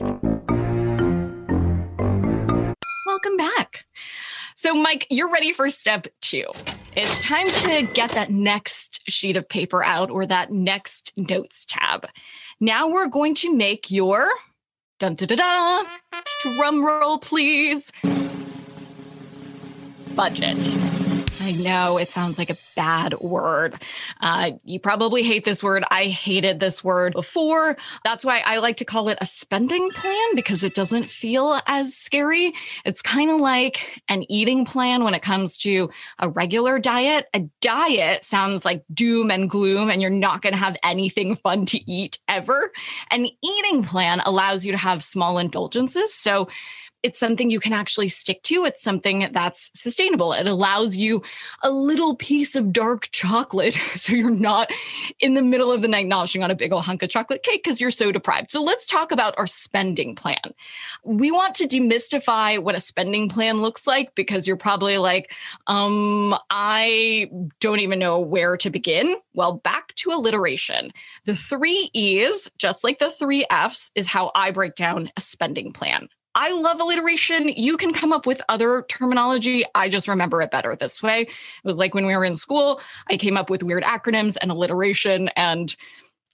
Welcome 3.08 3.38
back. 3.38 3.86
So, 4.56 4.76
Mike, 4.76 5.08
you're 5.10 5.32
ready 5.32 5.52
for 5.52 5.68
step 5.70 6.06
two. 6.22 6.46
It's 6.96 7.20
time 7.22 7.48
to 7.48 7.92
get 7.94 8.12
that 8.12 8.30
next 8.30 9.02
sheet 9.10 9.36
of 9.36 9.50
paper 9.50 9.84
out 9.84 10.12
or 10.12 10.28
that 10.28 10.52
next 10.52 11.12
notes 11.18 11.66
tab. 11.68 12.08
Now 12.60 12.88
we're 12.88 13.08
going 13.08 13.34
to 13.36 13.54
make 13.54 13.90
your 13.90 14.30
dun 15.00 15.16
da 15.16 15.26
da 15.26 15.36
da 15.36 15.84
drum 16.44 16.86
roll, 16.86 17.18
please. 17.18 17.92
Budget. 20.16 20.58
I 21.42 21.52
know 21.62 21.98
it 21.98 22.08
sounds 22.08 22.38
like 22.38 22.50
a 22.50 22.56
bad 22.74 23.20
word. 23.20 23.76
Uh, 24.22 24.52
you 24.64 24.80
probably 24.80 25.24
hate 25.24 25.44
this 25.44 25.62
word. 25.62 25.84
I 25.92 26.06
hated 26.06 26.62
this 26.62 26.84
word 26.84 27.12
before. 27.12 27.76
That's 28.06 28.24
why 28.24 28.40
I 28.46 28.60
like 28.60 28.78
to 28.78 28.86
call 28.86 29.10
it 29.10 29.18
a 29.20 29.26
spending 29.26 29.90
plan 29.92 30.36
because 30.36 30.64
it 30.64 30.74
doesn't 30.74 31.10
feel 31.10 31.60
as 31.68 31.96
scary. 31.96 32.54
It's 32.86 33.02
kind 33.02 33.30
of 33.30 33.42
like 33.42 34.02
an 34.08 34.24
eating 34.32 34.64
plan 34.64 35.04
when 35.04 35.14
it 35.14 35.22
comes 35.22 35.58
to 35.58 35.90
a 36.18 36.30
regular 36.30 36.80
diet. 36.80 37.28
A 37.34 37.42
diet 37.60 38.24
sounds 38.24 38.64
like 38.64 38.86
doom 38.94 39.30
and 39.30 39.50
gloom, 39.50 39.90
and 39.90 40.02
you're 40.02 40.12
not 40.12 40.42
going 40.42 40.54
to 40.54 40.60
have 40.60 40.78
anything 40.82 41.36
fun 41.36 41.66
to 41.68 41.92
eat 41.92 42.20
ever. 42.30 42.72
An 43.12 43.28
eating 43.44 43.84
plan 43.84 44.22
allows 44.24 44.66
you 44.66 44.72
to 44.72 44.78
have 44.78 45.04
small 45.04 45.38
indulgences. 45.40 46.14
So, 46.14 46.48
it's 47.04 47.20
something 47.20 47.50
you 47.50 47.60
can 47.60 47.74
actually 47.74 48.08
stick 48.08 48.42
to. 48.44 48.64
It's 48.64 48.82
something 48.82 49.30
that's 49.34 49.70
sustainable. 49.76 50.32
It 50.32 50.48
allows 50.48 50.96
you 50.96 51.22
a 51.62 51.70
little 51.70 52.16
piece 52.16 52.56
of 52.56 52.72
dark 52.72 53.10
chocolate 53.12 53.74
so 53.96 54.14
you're 54.14 54.30
not 54.30 54.72
in 55.20 55.34
the 55.34 55.42
middle 55.42 55.72
of 55.72 55.82
the 55.82 55.88
night 55.88 56.08
noshing 56.08 56.44
on 56.44 56.50
a 56.50 56.56
big 56.56 56.72
old 56.72 56.84
hunk 56.84 57.04
of 57.04 57.10
chocolate 57.10 57.44
cake 57.44 57.64
because 57.64 57.82
you're 57.82 57.92
so 57.92 58.12
deprived. 58.12 58.52
So 58.52 58.62
let's 58.62 58.88
talk 58.88 59.12
about 59.12 59.36
our 59.38 59.48
spending 59.48 60.16
plan. 60.16 60.40
We 61.04 61.30
want 61.30 61.56
to 61.56 61.68
demystify 61.68 62.62
what 62.62 62.76
a 62.76 62.80
spending 62.80 63.30
plan 63.30 63.62
looks 63.62 63.86
like 63.86 64.16
because 64.16 64.48
you're 64.48 64.58
probably 64.58 64.98
like, 64.98 65.34
um, 65.68 66.36
I 66.50 67.30
don't 67.60 67.80
even 67.80 68.00
know 68.00 68.20
where 68.20 68.56
to 68.58 68.70
begin. 68.70 69.16
Well, 69.34 69.54
back 69.54 69.94
to 69.96 70.12
alliteration. 70.12 70.92
The 71.26 71.36
three 71.36 71.90
E's, 71.94 72.50
just 72.58 72.84
like 72.84 73.00
the 73.00 73.12
three 73.12 73.46
F's, 73.50 73.92
is 73.96 74.08
how 74.08 74.32
I 74.36 74.52
break 74.52 74.76
down 74.76 75.12
a 75.18 75.22
spending 75.22 75.74
plan. 75.74 76.08
I 76.36 76.52
love 76.52 76.80
alliteration. 76.80 77.50
You 77.50 77.78
can 77.78 77.94
come 77.94 78.12
up 78.12 78.26
with 78.26 78.42
other 78.50 78.86
terminology. 78.90 79.64
I 79.76 79.90
just 79.90 80.08
remember 80.08 80.42
it 80.42 80.52
better 80.52 80.76
this 80.76 81.02
way. 81.02 81.22
It 81.22 81.30
was 81.64 81.78
like 81.78 81.94
when 81.94 82.06
we 82.06 82.16
were 82.16 82.26
in 82.26 82.36
school, 82.36 82.82
I 83.10 83.18
came 83.18 83.38
up 83.38 83.50
with 83.50 83.64
weird 83.64 83.84
acronyms 83.84 84.36
and 84.42 84.50
alliteration, 84.52 85.30
and 85.36 85.76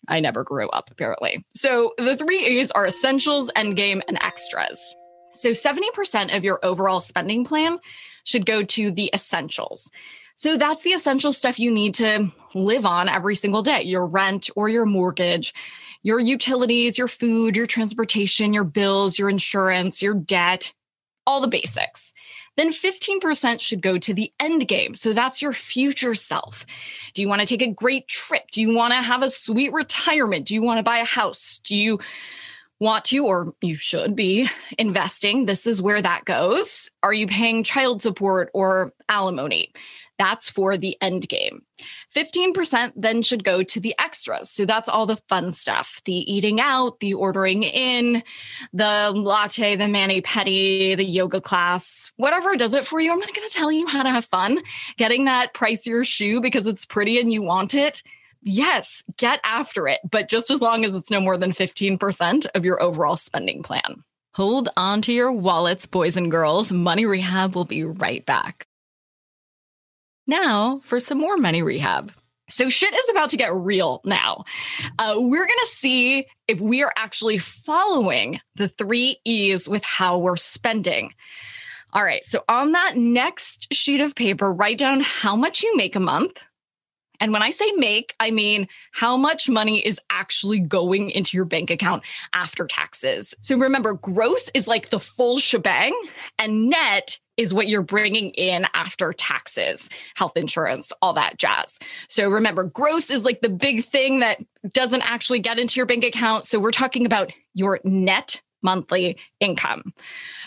I 0.08 0.20
never 0.20 0.44
grew 0.44 0.70
up, 0.70 0.90
apparently. 0.90 1.46
So 1.54 1.94
the 1.98 2.16
three 2.16 2.46
A's 2.46 2.72
are 2.72 2.88
essentials, 2.88 3.52
endgame, 3.56 4.02
and 4.08 4.18
extras. 4.22 4.96
So 5.34 5.50
70% 5.52 6.36
of 6.36 6.44
your 6.44 6.60
overall 6.64 7.00
spending 7.02 7.46
plan 7.46 7.78
should 8.24 8.46
go 8.46 8.64
to 8.64 8.92
the 8.92 9.12
essentials. 9.14 9.92
So 10.40 10.56
that's 10.56 10.84
the 10.84 10.92
essential 10.92 11.34
stuff 11.34 11.60
you 11.60 11.70
need 11.70 11.96
to 11.96 12.32
live 12.54 12.86
on 12.86 13.10
every 13.10 13.36
single 13.36 13.62
day 13.62 13.82
your 13.82 14.08
rent 14.08 14.50
or 14.56 14.70
your 14.70 14.86
mortgage, 14.86 15.54
your 16.02 16.18
utilities, 16.18 16.98
your 16.98 17.10
food, 17.10 17.58
your 17.58 17.68
transportation, 17.68 18.54
your 18.54 18.64
bills, 18.64 19.20
your 19.20 19.30
insurance, 19.30 20.02
your 20.02 20.14
debt, 20.14 20.72
all 21.28 21.42
the 21.42 21.50
basics. 21.50 22.14
Then 22.56 22.72
15% 22.72 23.60
should 23.60 23.82
go 23.82 23.98
to 23.98 24.14
the 24.14 24.32
end 24.40 24.66
game. 24.70 24.96
So 24.96 25.12
that's 25.12 25.42
your 25.42 25.52
future 25.52 26.16
self. 26.16 26.66
Do 27.14 27.22
you 27.22 27.28
want 27.28 27.42
to 27.42 27.46
take 27.46 27.62
a 27.62 27.74
great 27.74 28.08
trip? 28.08 28.50
Do 28.54 28.62
you 28.62 28.74
want 28.74 28.94
to 28.94 29.02
have 29.02 29.22
a 29.22 29.30
sweet 29.30 29.74
retirement? 29.74 30.46
Do 30.46 30.54
you 30.54 30.62
want 30.62 30.78
to 30.78 30.84
buy 30.84 31.00
a 31.00 31.06
house? 31.06 31.60
Do 31.66 31.76
you 31.76 32.00
want 32.80 33.04
to, 33.06 33.26
or 33.26 33.54
you 33.60 33.76
should 33.76 34.16
be 34.16 34.48
investing? 34.78 35.48
This 35.48 35.68
is 35.68 35.82
where 35.82 36.02
that 36.02 36.24
goes. 36.24 36.90
Are 37.04 37.12
you 37.12 37.28
paying 37.28 37.66
child 37.66 38.02
support 38.02 38.50
or 38.54 38.94
alimony? 39.10 39.74
That's 40.20 40.50
for 40.50 40.78
the 40.78 40.98
end 41.02 41.30
game. 41.30 41.64
15% 42.14 42.92
then 42.98 43.22
should 43.22 43.46
go 43.46 43.64
to 43.64 43.80
the 43.80 43.96
extras. 43.98 44.50
So 44.52 44.66
that's 44.66 44.90
all 44.90 45.06
the 45.06 45.16
fun 45.30 45.54
stuff 45.54 46.02
the 46.04 46.32
eating 46.32 46.60
out, 46.60 47.00
the 47.00 47.14
ordering 47.14 47.64
in, 47.64 48.22
the 48.74 49.12
latte, 49.16 49.78
the 49.78 49.88
mani 49.88 50.22
pedi, 50.22 50.96
the 50.98 51.06
yoga 51.06 51.40
class, 51.40 52.12
whatever 52.18 52.56
does 52.58 52.74
it 52.74 52.86
for 52.86 53.00
you. 53.00 53.12
I'm 53.12 53.20
not 53.20 53.34
going 53.34 53.48
to 53.48 53.56
tell 53.56 53.72
you 53.72 53.88
how 53.88 54.04
to 54.04 54.10
have 54.10 54.26
fun 54.26 54.62
getting 54.98 55.26
that 55.26 55.54
pricier 55.54 56.06
shoe 56.06 56.42
because 56.42 56.68
it's 56.68 56.86
pretty 56.86 57.20
and 57.20 57.32
you 57.32 57.42
want 57.42 57.74
it. 57.74 58.04
Yes, 58.42 59.04
get 59.18 59.40
after 59.44 59.88
it, 59.88 60.00
but 60.10 60.30
just 60.30 60.52
as 60.52 60.62
long 60.62 60.84
as 60.84 60.94
it's 60.96 61.12
no 61.12 61.22
more 61.22 61.38
than 61.38 61.52
15% 61.52 62.46
of 62.56 62.66
your 62.66 62.82
overall 62.82 63.18
spending 63.18 63.64
plan. 63.64 64.04
Hold 64.34 64.70
on 64.78 65.02
to 65.04 65.14
your 65.14 65.32
wallets, 65.32 65.86
boys 65.86 66.16
and 66.16 66.30
girls. 66.30 66.72
Money 66.72 67.06
Rehab 67.06 67.56
will 67.56 67.66
be 67.66 67.84
right 67.84 68.26
back. 68.26 68.69
Now 70.30 70.80
for 70.84 71.00
some 71.00 71.18
more 71.18 71.38
money 71.38 71.64
rehab. 71.64 72.14
So 72.50 72.70
shit 72.70 72.94
is 72.94 73.10
about 73.10 73.32
to 73.32 73.38
get 73.38 73.54
real 73.54 74.02
now. 74.06 74.44
Uh, 75.00 75.16
we're 75.18 75.46
going 75.46 75.66
to 75.66 75.72
see 75.72 76.28
if 76.48 76.62
we 76.62 76.84
are 76.84 76.94
actually 76.96 77.40
following 77.40 78.40
the 78.56 78.68
three 78.68 79.18
E's 79.26 79.68
with 79.68 79.84
how 79.84 80.20
we're 80.20 80.36
spending. 80.36 81.14
All 81.94 82.04
right. 82.04 82.24
So 82.26 82.44
on 82.48 82.74
that 82.74 82.96
next 82.96 83.74
sheet 83.74 84.02
of 84.02 84.14
paper, 84.14 84.54
write 84.54 84.78
down 84.78 85.02
how 85.02 85.36
much 85.36 85.64
you 85.64 85.76
make 85.76 85.96
a 85.96 86.00
month. 86.00 86.44
And 87.20 87.34
when 87.34 87.42
I 87.42 87.50
say 87.50 87.72
make, 87.74 88.14
I 88.20 88.30
mean 88.32 88.68
how 88.92 89.18
much 89.18 89.50
money 89.50 89.86
is 89.86 90.00
actually 90.10 90.60
going 90.60 91.10
into 91.10 91.38
your 91.38 91.46
bank 91.46 91.70
account 91.70 92.04
after 92.34 92.66
taxes. 92.66 93.34
So 93.42 93.58
remember, 93.58 93.96
gross 93.96 94.50
is 94.54 94.68
like 94.68 94.90
the 94.90 95.00
full 95.00 95.40
shebang, 95.40 96.00
and 96.38 96.70
net 96.70 97.18
is 97.40 97.54
what 97.54 97.70
you're 97.70 97.82
bringing 97.82 98.32
in 98.32 98.68
after 98.74 99.14
taxes, 99.14 99.90
health 100.16 100.36
insurance, 100.36 100.92
all 101.02 101.14
that 101.14 101.38
jazz. 101.38 101.80
So 102.10 102.30
remember, 102.30 102.66
gross 102.66 103.10
is 103.10 103.24
like 103.24 103.40
the 103.40 103.48
big 103.48 103.86
thing 103.86 104.20
that 104.20 104.40
doesn't 104.74 105.10
actually 105.10 105.40
get 105.40 105.58
into 105.58 105.80
your 105.80 105.86
bank 105.86 106.04
account. 106.04 106.46
So 106.46 106.60
we're 106.60 106.72
talking 106.72 107.06
about 107.06 107.32
your 107.54 107.80
net 107.86 108.42
monthly 108.62 109.18
income. 109.40 109.94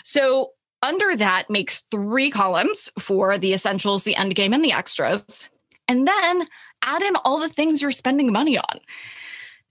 So 0.03 0.51
under 0.83 1.15
that, 1.17 1.49
make 1.49 1.71
three 1.89 2.29
columns 2.29 2.91
for 2.99 3.39
the 3.39 3.55
essentials, 3.55 4.03
the 4.03 4.15
end 4.15 4.35
game, 4.35 4.53
and 4.53 4.63
the 4.63 4.73
extras. 4.73 5.49
And 5.87 6.07
then 6.07 6.47
add 6.83 7.01
in 7.01 7.15
all 7.25 7.39
the 7.39 7.49
things 7.49 7.81
you're 7.81 7.89
spending 7.89 8.31
money 8.31 8.55
on 8.55 8.79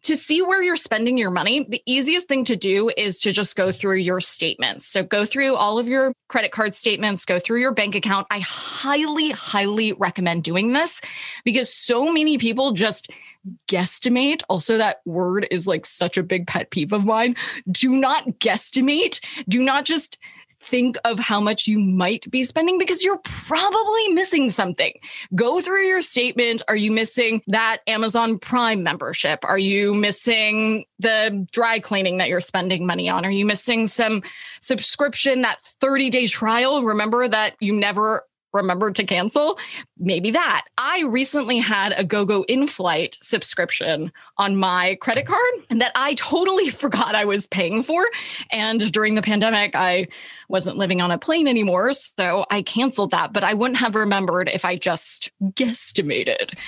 to 0.02 0.16
see 0.16 0.42
where 0.42 0.62
you're 0.62 0.76
spending 0.76 1.16
your 1.16 1.30
money, 1.30 1.64
the 1.68 1.82
easiest 1.86 2.28
thing 2.28 2.44
to 2.46 2.56
do 2.56 2.90
is 2.96 3.18
to 3.20 3.32
just 3.32 3.56
go 3.56 3.70
through 3.70 3.96
your 3.96 4.20
statements. 4.20 4.86
So 4.86 5.02
go 5.02 5.24
through 5.24 5.54
all 5.54 5.78
of 5.78 5.88
your 5.88 6.12
credit 6.28 6.50
card 6.50 6.74
statements, 6.74 7.24
go 7.24 7.38
through 7.38 7.60
your 7.60 7.72
bank 7.72 7.94
account. 7.94 8.26
I 8.30 8.40
highly, 8.40 9.30
highly 9.30 9.92
recommend 9.92 10.44
doing 10.44 10.72
this 10.72 11.00
because 11.44 11.72
so 11.72 12.12
many 12.12 12.38
people 12.38 12.72
just 12.72 13.10
guesstimate. 13.68 14.42
Also, 14.48 14.78
that 14.78 14.98
word 15.04 15.46
is 15.50 15.66
like 15.66 15.86
such 15.86 16.16
a 16.16 16.22
big 16.22 16.46
pet 16.46 16.70
peeve 16.70 16.92
of 16.92 17.04
mine. 17.04 17.36
Do 17.70 17.90
not 17.90 18.26
guesstimate. 18.38 19.20
Do 19.48 19.60
not 19.60 19.84
just 19.84 20.18
think 20.64 20.96
of 21.04 21.18
how 21.18 21.40
much 21.40 21.66
you 21.66 21.78
might 21.78 22.30
be 22.30 22.44
spending 22.44 22.78
because 22.78 23.02
you're 23.02 23.20
probably 23.24 24.08
missing 24.08 24.50
something. 24.50 24.92
Go 25.34 25.60
through 25.60 25.86
your 25.86 26.02
statement. 26.02 26.62
Are 26.68 26.76
you 26.76 26.92
missing 26.92 27.42
that 27.48 27.78
Amazon 27.86 28.38
Prime 28.38 28.82
membership? 28.82 29.40
Are 29.44 29.58
you 29.58 29.94
missing 29.94 30.84
the 30.98 31.46
dry 31.52 31.78
cleaning 31.78 32.18
that 32.18 32.28
you're 32.28 32.40
spending 32.40 32.86
money 32.86 33.08
on? 33.08 33.24
Are 33.24 33.30
you 33.30 33.46
missing 33.46 33.86
some 33.86 34.22
subscription, 34.60 35.42
that 35.42 35.60
30 35.80 36.10
day 36.10 36.26
trial? 36.26 36.82
Remember 36.82 37.26
that 37.28 37.56
you 37.60 37.72
never 37.72 38.24
remembered 38.52 38.94
to 38.96 39.04
cancel, 39.04 39.58
maybe 39.98 40.30
that. 40.30 40.64
I 40.78 41.02
recently 41.02 41.58
had 41.58 41.94
a 41.96 42.04
GoGo 42.04 42.42
in 42.42 42.66
flight 42.66 43.16
subscription 43.22 44.12
on 44.38 44.56
my 44.56 44.96
credit 45.00 45.26
card 45.26 45.50
and 45.70 45.80
that 45.80 45.92
I 45.94 46.14
totally 46.14 46.70
forgot 46.82 47.14
I 47.14 47.24
was 47.24 47.46
paying 47.46 47.82
for. 47.82 48.06
And 48.50 48.92
during 48.92 49.14
the 49.14 49.22
pandemic, 49.22 49.74
I 49.74 50.08
wasn't 50.48 50.76
living 50.76 51.00
on 51.00 51.10
a 51.10 51.18
plane 51.18 51.48
anymore. 51.48 51.92
So 51.92 52.44
I 52.50 52.62
canceled 52.62 53.10
that, 53.12 53.32
but 53.32 53.44
I 53.44 53.54
wouldn't 53.54 53.78
have 53.78 53.94
remembered 53.94 54.48
if 54.48 54.64
I 54.64 54.76
just 54.76 55.30
guesstimated. 55.42 56.58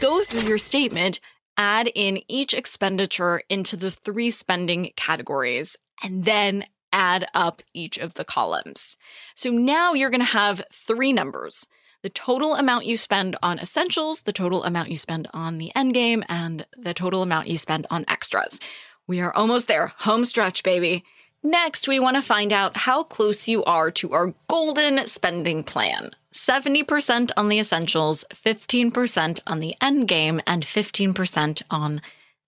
Go 0.00 0.22
through 0.22 0.48
your 0.48 0.58
statement. 0.58 1.20
Add 1.56 1.88
in 1.94 2.20
each 2.26 2.52
expenditure 2.52 3.42
into 3.48 3.76
the 3.76 3.92
three 3.92 4.32
spending 4.32 4.90
categories 4.96 5.76
and 6.02 6.24
then 6.24 6.64
add 6.94 7.26
up 7.34 7.62
each 7.74 7.98
of 7.98 8.14
the 8.14 8.24
columns. 8.24 8.96
So 9.34 9.50
now 9.50 9.92
you're 9.92 10.10
going 10.10 10.20
to 10.20 10.26
have 10.26 10.64
three 10.72 11.12
numbers 11.12 11.66
the 12.02 12.10
total 12.10 12.54
amount 12.54 12.84
you 12.84 12.98
spend 12.98 13.34
on 13.42 13.58
essentials, 13.58 14.22
the 14.22 14.32
total 14.32 14.62
amount 14.64 14.90
you 14.90 14.96
spend 14.98 15.26
on 15.32 15.56
the 15.56 15.74
end 15.74 15.94
game, 15.94 16.22
and 16.28 16.66
the 16.76 16.92
total 16.92 17.22
amount 17.22 17.48
you 17.48 17.56
spend 17.56 17.86
on 17.88 18.04
extras. 18.08 18.60
We 19.06 19.22
are 19.22 19.34
almost 19.34 19.68
there. 19.68 19.86
Home 20.00 20.26
stretch, 20.26 20.62
baby. 20.62 21.02
Next, 21.42 21.88
we 21.88 21.98
want 21.98 22.16
to 22.16 22.22
find 22.22 22.52
out 22.52 22.76
how 22.76 23.04
close 23.04 23.48
you 23.48 23.64
are 23.64 23.90
to 23.92 24.12
our 24.12 24.34
golden 24.48 25.06
spending 25.06 25.64
plan 25.64 26.10
70% 26.34 27.30
on 27.38 27.48
the 27.48 27.58
essentials, 27.58 28.24
15% 28.34 29.40
on 29.46 29.60
the 29.60 29.74
end 29.80 30.06
game, 30.06 30.42
and 30.46 30.62
15% 30.64 31.62
on 31.70 32.02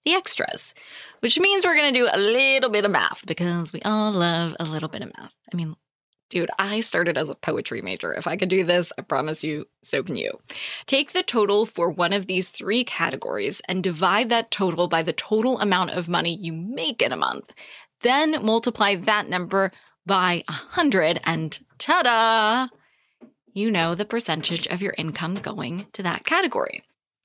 the 0.07 0.15
extras 0.15 0.73
which 1.21 1.39
means 1.39 1.65
we're 1.65 1.77
going 1.77 1.93
to 1.93 1.99
do 1.99 2.09
a 2.13 2.19
little 2.19 2.71
bit 2.71 2.85
of 2.85 2.91
math 2.91 3.25
because 3.27 3.73
we 3.73 3.81
all 3.83 4.13
love 4.13 4.55
a 4.61 4.65
little 4.65 4.89
bit 4.89 5.03
of 5.03 5.13
math. 5.19 5.33
I 5.53 5.57
mean, 5.57 5.77
dude, 6.31 6.51
I 6.59 6.81
started 6.81 7.17
as 7.17 7.29
a 7.29 7.35
poetry 7.35 7.83
major. 7.83 8.13
If 8.13 8.27
I 8.27 8.37
could 8.37 8.49
do 8.49 8.65
this, 8.65 8.93
I 8.99 9.03
promise 9.03 9.43
you, 9.43 9.67
so 9.83 10.03
can 10.03 10.17
you. 10.17 10.39
Take 10.87 11.13
the 11.13 11.23
total 11.23 11.67
for 11.67 11.91
one 11.91 12.13
of 12.13 12.27
these 12.27 12.49
three 12.49 12.85
categories 12.85 13.61
and 13.69 13.83
divide 13.83 14.29
that 14.29 14.51
total 14.51 14.89
by 14.89 15.03
the 15.03 15.13
total 15.13 15.59
amount 15.59 15.91
of 15.91 16.09
money 16.09 16.37
you 16.37 16.53
make 16.53 17.03
in 17.03 17.13
a 17.13 17.17
month. 17.17 17.53
Then 18.03 18.45
multiply 18.45 18.95
that 18.95 19.29
number 19.29 19.73
by 20.05 20.45
100 20.49 21.21
and 21.25 21.59
ta-da! 21.79 22.69
You 23.53 23.71
know 23.71 23.95
the 23.95 24.05
percentage 24.05 24.67
of 24.67 24.83
your 24.83 24.95
income 24.99 25.37
going 25.37 25.87
to 25.95 26.03
that 26.03 26.27
category. 26.27 26.83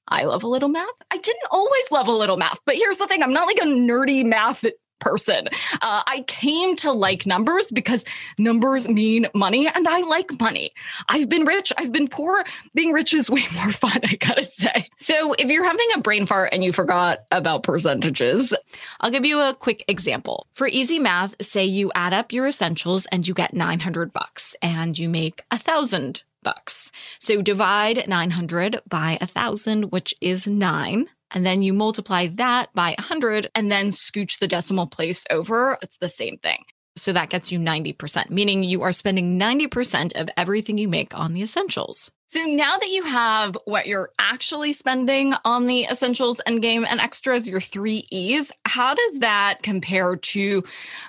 I 0.08 0.24
love 0.24 0.44
a 0.44 0.48
little 0.48 0.70
math. 0.70 0.90
I 1.10 1.18
didn't 1.18 1.48
always 1.52 1.92
love 1.92 2.08
a 2.08 2.12
little 2.12 2.38
math, 2.38 2.60
but 2.66 2.76
here's 2.76 2.98
the 2.98 3.08
thing 3.08 3.24
I'm 3.24 3.34
not 3.34 3.48
like 3.48 3.60
a 3.60 3.66
nerdy 3.66 4.26
math 4.26 4.64
person. 5.02 5.48
Uh, 5.82 6.04
I 6.08 6.24
came 6.28 6.78
to 6.78 6.92
like 6.94 7.26
numbers 7.26 7.72
because 7.72 8.06
numbers 8.38 8.88
mean 8.88 9.28
money 9.34 9.68
and 9.68 9.88
I 9.88 10.00
like 10.02 10.40
money. 10.40 10.72
I've 11.10 11.28
been 11.28 11.44
rich, 11.44 11.74
I've 11.78 11.92
been 11.92 12.08
poor. 12.08 12.46
Being 12.74 12.94
rich 12.94 13.14
is 13.14 13.30
way 13.30 13.44
more 13.56 13.74
fun, 13.74 14.00
I 14.04 14.16
gotta 14.16 14.44
say. 14.44 14.88
So 14.98 15.34
if 15.34 15.50
you're 15.50 15.66
having 15.66 15.88
a 15.96 16.02
brain 16.02 16.26
fart 16.26 16.54
and 16.54 16.64
you 16.64 16.72
forgot 16.72 17.24
about 17.32 17.64
percentages, 17.64 18.54
I'll 19.02 19.12
give 19.12 19.26
you 19.26 19.42
a 19.42 19.54
quick 19.54 19.84
example. 19.90 20.48
For 20.54 20.68
easy 20.68 21.00
math, 21.00 21.36
say 21.42 21.66
you 21.66 21.92
add 21.96 22.14
up 22.14 22.32
your 22.32 22.48
essentials 22.48 23.08
and 23.08 23.28
you 23.28 23.34
get 23.34 23.54
900 23.54 24.14
bucks 24.14 24.56
and 24.62 24.98
you 24.98 25.10
make 25.10 25.44
a 25.52 25.58
thousand 25.58 26.24
bucks. 26.44 26.92
So 27.20 27.42
divide 27.42 28.08
900 28.08 28.82
by 28.88 29.18
a 29.22 29.28
thousand, 29.28 29.92
which 29.92 30.14
is 30.22 30.48
nine 30.48 31.08
and 31.34 31.46
then 31.46 31.62
you 31.62 31.74
multiply 31.74 32.28
that 32.28 32.74
by 32.74 32.96
100 32.98 33.50
and 33.56 33.72
then 33.72 33.90
scooch 33.90 34.40
the 34.40 34.48
decimal 34.48 34.88
place 34.88 35.24
over, 35.30 35.78
it's 35.82 35.98
the 35.98 36.10
same 36.10 36.38
thing. 36.38 36.64
So 36.98 37.14
that 37.14 37.30
gets 37.30 37.52
you 37.52 37.60
90%, 37.60 38.30
meaning 38.30 38.64
you 38.64 38.82
are 38.82 38.92
spending 38.92 39.40
90% 39.40 40.20
of 40.20 40.30
everything 40.36 40.78
you 40.78 40.90
make 40.90 41.18
on 41.18 41.34
the 41.34 41.42
essentials. 41.42 42.12
So 42.34 42.40
now 42.44 42.78
that 42.78 42.88
you 42.88 43.04
have 43.04 43.58
what 43.66 43.88
you're 43.88 44.10
actually 44.18 44.72
spending 44.72 45.34
on 45.44 45.68
the 45.68 45.84
essentials, 45.84 46.40
endgame, 46.48 46.86
and 46.90 47.02
extras, 47.02 47.46
your 47.46 47.60
three 47.60 48.06
E's, 48.10 48.54
how 48.64 48.94
does 48.94 49.20
that 49.20 49.58
compare 49.64 50.16
to 50.16 50.64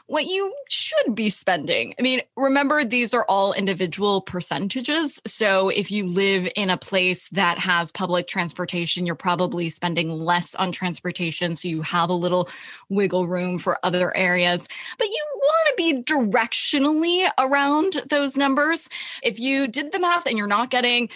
what 0.06 0.26
you 0.26 0.52
should 0.68 1.14
be 1.14 1.30
spending? 1.30 1.94
I 1.96 2.02
mean, 2.02 2.22
remember, 2.36 2.84
these 2.84 3.14
are 3.14 3.24
all 3.28 3.52
individual 3.52 4.22
percentages. 4.22 5.22
So 5.24 5.68
if 5.68 5.92
you 5.92 6.08
live 6.08 6.50
in 6.56 6.70
a 6.70 6.76
place 6.76 7.28
that 7.28 7.56
has 7.56 7.92
public 7.92 8.26
transportation, 8.26 9.06
you're 9.06 9.14
probably 9.14 9.68
spending 9.68 10.10
less 10.10 10.56
on 10.56 10.72
transportation. 10.72 11.54
So 11.54 11.68
you 11.68 11.82
have 11.82 12.10
a 12.10 12.14
little 12.14 12.48
wiggle 12.88 13.28
room 13.28 13.60
for 13.60 13.78
other 13.84 14.12
areas, 14.16 14.66
but 14.98 15.06
you 15.06 15.24
want 15.36 15.68
to 15.68 15.74
be 15.76 16.02
directionally 16.02 17.30
around 17.38 18.02
those 18.10 18.36
numbers. 18.36 18.88
If 19.22 19.38
you 19.38 19.68
did 19.68 19.92
the 19.92 20.00
math 20.00 20.26
and 20.26 20.36
you're 20.36 20.48
not 20.48 20.70
getting 20.70 21.10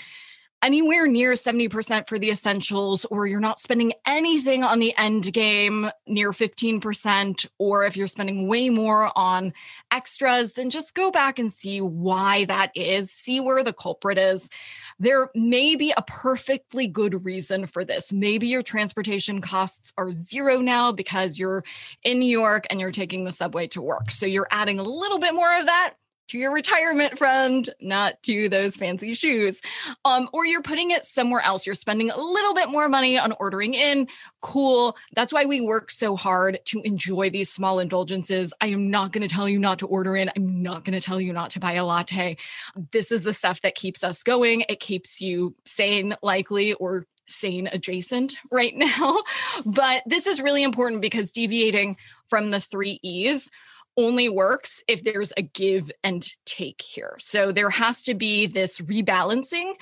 anywhere 0.62 1.06
near 1.06 1.32
70% 1.32 2.08
for 2.08 2.18
the 2.18 2.30
essentials, 2.30 3.04
or 3.06 3.26
you're 3.26 3.40
not 3.40 3.58
spending 3.58 3.92
anything 4.06 4.64
on 4.64 4.78
the 4.78 4.96
end 4.96 5.32
game 5.32 5.90
near 6.06 6.32
15%, 6.32 7.46
or 7.58 7.84
if 7.84 7.96
you're 7.96 8.06
spending 8.06 8.48
way 8.48 8.70
more 8.70 9.12
on 9.16 9.52
extras, 9.90 10.54
then 10.54 10.70
just 10.70 10.94
go 10.94 11.10
back 11.10 11.38
and 11.38 11.52
see 11.52 11.80
why 11.80 12.46
that 12.46 12.72
is, 12.74 13.12
see 13.12 13.38
where 13.38 13.62
the 13.62 13.72
culprit 13.72 14.18
is. 14.18 14.48
There 14.98 15.30
may 15.34 15.76
be 15.76 15.92
a 15.96 16.02
perfectly 16.02 16.86
good 16.88 17.24
reason 17.24 17.66
for 17.66 17.84
this. 17.84 18.12
Maybe 18.12 18.48
your 18.48 18.62
transportation 18.62 19.40
costs 19.40 19.92
are 19.98 20.10
zero 20.10 20.60
now 20.60 20.90
because 20.90 21.38
you're 21.38 21.64
in 22.02 22.18
New 22.18 22.26
York 22.26 22.66
and 22.70 22.80
you're 22.80 22.92
taking 22.92 23.24
the 23.24 23.32
subway 23.32 23.66
to 23.68 23.82
work. 23.82 24.10
So 24.10 24.26
you're 24.26 24.48
adding 24.50 24.80
a 24.80 24.82
little 24.82 25.18
bit 25.18 25.34
more 25.34 25.58
of 25.60 25.66
that 25.66 25.94
to 26.28 26.38
your 26.38 26.52
retirement 26.52 27.18
fund, 27.18 27.70
not 27.80 28.22
to 28.24 28.48
those 28.48 28.76
fancy 28.76 29.14
shoes. 29.14 29.60
Um, 30.04 30.28
or 30.32 30.46
you're 30.46 30.62
putting 30.62 30.90
it 30.90 31.04
somewhere 31.04 31.40
else. 31.40 31.66
You're 31.66 31.74
spending 31.74 32.10
a 32.10 32.20
little 32.20 32.54
bit 32.54 32.68
more 32.68 32.88
money 32.88 33.18
on 33.18 33.32
ordering 33.38 33.74
in. 33.74 34.08
Cool. 34.40 34.96
That's 35.14 35.32
why 35.32 35.44
we 35.44 35.60
work 35.60 35.90
so 35.90 36.16
hard 36.16 36.58
to 36.66 36.80
enjoy 36.82 37.30
these 37.30 37.50
small 37.50 37.78
indulgences. 37.78 38.52
I 38.60 38.68
am 38.68 38.90
not 38.90 39.12
going 39.12 39.26
to 39.26 39.34
tell 39.34 39.48
you 39.48 39.58
not 39.58 39.78
to 39.80 39.86
order 39.86 40.16
in. 40.16 40.30
I'm 40.36 40.62
not 40.62 40.84
going 40.84 40.98
to 40.98 41.04
tell 41.04 41.20
you 41.20 41.32
not 41.32 41.50
to 41.50 41.60
buy 41.60 41.74
a 41.74 41.84
latte. 41.84 42.36
This 42.92 43.12
is 43.12 43.22
the 43.22 43.32
stuff 43.32 43.60
that 43.62 43.74
keeps 43.74 44.02
us 44.02 44.22
going. 44.22 44.64
It 44.68 44.80
keeps 44.80 45.20
you 45.20 45.54
sane, 45.64 46.16
likely, 46.22 46.74
or 46.74 47.06
sane 47.26 47.68
adjacent 47.68 48.36
right 48.50 48.74
now. 48.76 49.22
But 49.64 50.02
this 50.06 50.26
is 50.26 50.40
really 50.40 50.62
important 50.62 51.02
because 51.02 51.32
deviating 51.32 51.96
from 52.28 52.50
the 52.50 52.60
three 52.60 52.98
E's 53.02 53.50
only 53.96 54.28
works 54.28 54.82
if 54.88 55.04
there's 55.04 55.32
a 55.36 55.42
give 55.42 55.90
and 56.02 56.28
take 56.44 56.82
here. 56.82 57.16
So 57.18 57.52
there 57.52 57.70
has 57.70 58.02
to 58.04 58.14
be 58.14 58.46
this 58.46 58.80
rebalancing 58.80 59.74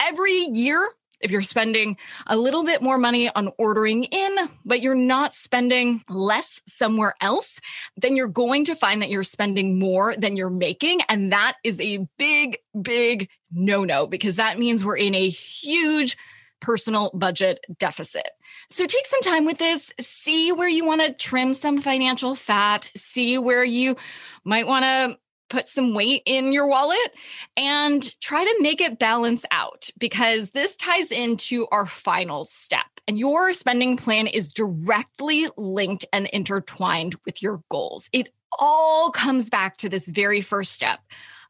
every 0.00 0.32
year. 0.32 0.90
If 1.20 1.30
you're 1.30 1.42
spending 1.42 1.96
a 2.26 2.36
little 2.36 2.64
bit 2.64 2.82
more 2.82 2.98
money 2.98 3.28
on 3.28 3.52
ordering 3.56 4.04
in, 4.04 4.36
but 4.64 4.82
you're 4.82 4.96
not 4.96 5.32
spending 5.32 6.02
less 6.08 6.60
somewhere 6.66 7.14
else, 7.20 7.60
then 7.96 8.16
you're 8.16 8.26
going 8.26 8.64
to 8.64 8.74
find 8.74 9.00
that 9.00 9.08
you're 9.08 9.22
spending 9.22 9.78
more 9.78 10.16
than 10.16 10.36
you're 10.36 10.50
making. 10.50 11.00
And 11.08 11.30
that 11.30 11.58
is 11.62 11.78
a 11.78 12.04
big, 12.18 12.58
big 12.80 13.28
no 13.52 13.84
no, 13.84 14.08
because 14.08 14.34
that 14.34 14.58
means 14.58 14.84
we're 14.84 14.96
in 14.96 15.14
a 15.14 15.28
huge 15.28 16.16
personal 16.62 17.10
budget 17.12 17.64
deficit. 17.78 18.30
So 18.70 18.86
take 18.86 19.06
some 19.06 19.20
time 19.20 19.44
with 19.44 19.58
this, 19.58 19.92
see 20.00 20.52
where 20.52 20.68
you 20.68 20.86
want 20.86 21.02
to 21.02 21.12
trim 21.12 21.52
some 21.52 21.82
financial 21.82 22.34
fat, 22.34 22.90
see 22.96 23.36
where 23.36 23.64
you 23.64 23.96
might 24.44 24.66
want 24.66 24.84
to 24.84 25.18
put 25.50 25.68
some 25.68 25.92
weight 25.92 26.22
in 26.24 26.50
your 26.50 26.66
wallet 26.66 27.12
and 27.58 28.18
try 28.22 28.42
to 28.42 28.62
make 28.62 28.80
it 28.80 28.98
balance 28.98 29.44
out 29.50 29.90
because 29.98 30.50
this 30.50 30.74
ties 30.76 31.12
into 31.12 31.66
our 31.70 31.84
final 31.84 32.46
step. 32.46 32.86
And 33.06 33.18
your 33.18 33.52
spending 33.52 33.98
plan 33.98 34.28
is 34.28 34.52
directly 34.52 35.48
linked 35.58 36.06
and 36.12 36.26
intertwined 36.28 37.16
with 37.26 37.42
your 37.42 37.62
goals. 37.68 38.08
It 38.12 38.28
all 38.58 39.10
comes 39.10 39.50
back 39.50 39.76
to 39.78 39.90
this 39.90 40.08
very 40.08 40.40
first 40.40 40.72
step 40.72 41.00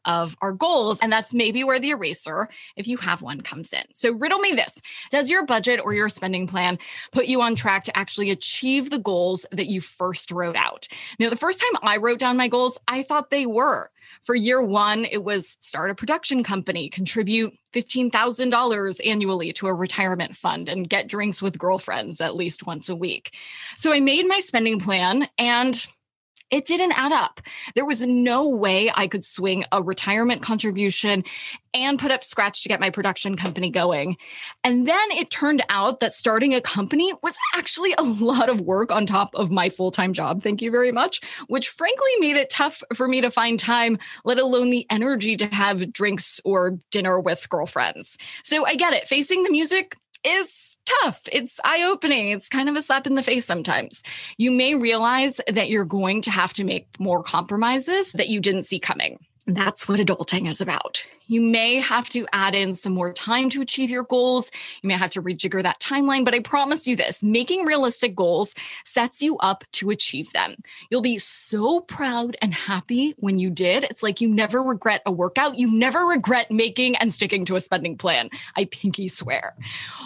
of 0.05 0.37
our 0.41 0.53
goals. 0.53 0.99
And 1.01 1.13
that's 1.13 1.35
maybe 1.35 1.65
where 1.65 1.81
the 1.81 1.91
eraser, 1.91 2.49
if 2.77 2.89
you 2.89 2.97
have 2.99 3.23
one, 3.23 3.41
comes 3.41 3.73
in. 3.73 3.83
So, 3.93 4.13
riddle 4.13 4.39
me 4.39 4.53
this 4.53 4.81
Does 5.11 5.31
your 5.31 5.45
budget 5.45 5.81
or 5.83 5.95
your 5.95 6.09
spending 6.09 6.47
plan 6.47 6.79
put 7.13 7.27
you 7.27 7.43
on 7.43 7.55
track 7.55 7.85
to 7.85 7.97
actually 7.97 8.31
achieve 8.31 8.91
the 8.91 8.99
goals 8.99 9.47
that 9.53 9.67
you 9.67 9.81
first 9.81 10.31
wrote 10.31 10.57
out? 10.57 10.89
Now, 11.19 11.31
the 11.31 11.37
first 11.37 11.61
time 11.61 11.81
I 11.83 11.97
wrote 11.97 12.19
down 12.19 12.37
my 12.37 12.49
goals, 12.49 12.79
I 12.89 13.03
thought 13.03 13.31
they 13.31 13.47
were. 13.47 13.91
For 14.25 14.35
year 14.35 14.63
one, 14.63 15.05
it 15.05 15.25
was 15.25 15.57
start 15.61 15.91
a 15.91 15.95
production 15.95 16.43
company, 16.43 16.89
contribute 16.89 17.57
$15,000 17.73 19.07
annually 19.07 19.53
to 19.55 19.67
a 19.67 19.75
retirement 19.75 20.37
fund, 20.37 20.69
and 20.69 20.89
get 20.89 21.09
drinks 21.09 21.41
with 21.41 21.59
girlfriends 21.59 22.21
at 22.21 22.37
least 22.37 22.67
once 22.67 22.89
a 22.89 22.97
week. 22.97 23.35
So 23.77 23.93
I 23.93 24.01
made 24.01 24.27
my 24.27 24.41
spending 24.41 24.79
plan 24.79 25.29
and 25.39 25.87
it 26.53 26.67
didn't 26.67 26.93
add 26.93 27.13
up. 27.13 27.41
There 27.75 27.87
was 27.87 28.03
no 28.03 28.47
way 28.47 28.93
I 28.95 29.09
could 29.09 29.25
swing 29.25 29.65
a 29.73 29.83
retirement 29.83 30.43
contribution 30.43 31.25
and 31.75 31.99
put 31.99 32.11
up 32.11 32.23
scratch 32.23 32.63
to 32.63 32.69
get 32.69 32.79
my 32.79 32.91
production 32.91 33.37
company 33.37 33.71
going. 33.71 34.19
And 34.63 34.87
then 34.87 35.11
it 35.13 35.31
turned 35.31 35.65
out 35.71 36.01
that 36.01 36.13
starting 36.13 36.55
a 36.55 36.61
company 36.61 37.15
was 37.23 37.37
actually 37.57 37.95
a 37.97 38.03
lot 38.23 38.51
of 38.51 38.61
work 38.61 38.93
on 38.93 39.07
top 39.07 39.35
of 39.35 39.51
my 39.51 39.71
full 39.71 39.91
time 39.91 40.13
job. 40.13 40.43
Thank 40.43 40.61
you 40.61 40.71
very 40.71 40.93
much, 40.93 41.23
which 41.49 41.71
frankly 41.71 42.11
made 42.19 42.37
it 42.37 42.51
tough 42.51 42.83
for 42.95 43.09
me 43.09 43.23
to 43.23 43.31
find 43.31 43.59
time, 43.59 43.99
let 44.25 44.39
alone 44.39 44.69
the 44.69 44.87
energy 44.91 45.37
to 45.37 45.47
have 45.47 45.91
drinks 45.91 46.39
or 46.45 46.79
dinner 46.91 47.19
with 47.19 47.49
girlfriends. 47.49 48.19
So 48.45 48.67
I 48.67 48.75
get 48.75 48.93
it. 48.93 49.09
Facing 49.09 49.43
the 49.43 49.51
music, 49.51 49.97
is 50.25 50.77
tough. 50.85 51.21
It's 51.31 51.61
eye 51.65 51.83
opening. 51.83 52.31
It's 52.31 52.49
kind 52.49 52.69
of 52.69 52.77
a 52.77 52.83
slap 52.83 53.07
in 53.07 53.15
the 53.15 53.23
face 53.23 53.45
sometimes. 53.45 54.03
You 54.37 54.51
may 54.51 54.75
realize 54.75 55.41
that 55.49 55.69
you're 55.69 55.85
going 55.85 56.23
to 56.23 56.31
have 56.31 56.53
to 56.55 56.65
make 56.65 56.87
more 56.99 57.23
compromises 57.23 58.13
that 58.13 58.29
you 58.29 58.41
didn't 58.41 58.65
see 58.65 58.79
coming. 58.79 59.19
That's 59.47 59.89
what 59.89 59.99
adulting 59.99 60.49
is 60.49 60.61
about. 60.61 61.03
You 61.27 61.41
may 61.41 61.77
have 61.77 62.09
to 62.11 62.27
add 62.33 62.55
in 62.55 62.75
some 62.75 62.93
more 62.93 63.13
time 63.13 63.51
to 63.51 63.61
achieve 63.61 63.91
your 63.91 64.05
goals. 64.05 64.51
You 64.83 64.89
may 64.89 64.95
have 64.95 65.11
to 65.13 65.23
rejigger 65.23 65.63
that 65.63 65.81
timeline, 65.81 66.25
but 66.25 66.35
I 66.35 66.41
promise 66.41 66.87
you 66.87 66.95
this 66.95 67.23
making 67.23 67.65
realistic 67.65 68.15
goals 68.15 68.55
sets 68.85 69.21
you 69.21 69.37
up 69.39 69.65
to 69.73 69.91
achieve 69.91 70.33
them. 70.33 70.57
You'll 70.91 71.01
be 71.01 71.19
so 71.19 71.81
proud 71.81 72.37
and 72.41 72.55
happy 72.55 73.15
when 73.19 73.39
you 73.39 73.51
did. 73.51 73.85
It's 73.85 74.03
like 74.03 74.21
you 74.21 74.29
never 74.29 74.63
regret 74.63 75.03
a 75.07 75.13
workout. 75.13 75.59
You 75.59 75.71
never 75.73 76.05
regret 76.05 76.51
making 76.51 76.97
and 76.97 77.13
sticking 77.13 77.45
to 77.47 77.57
a 77.57 77.61
spending 77.61 77.97
plan. 77.97 78.31
I 78.57 78.67
pinky 78.67 79.09
swear. 79.09 79.57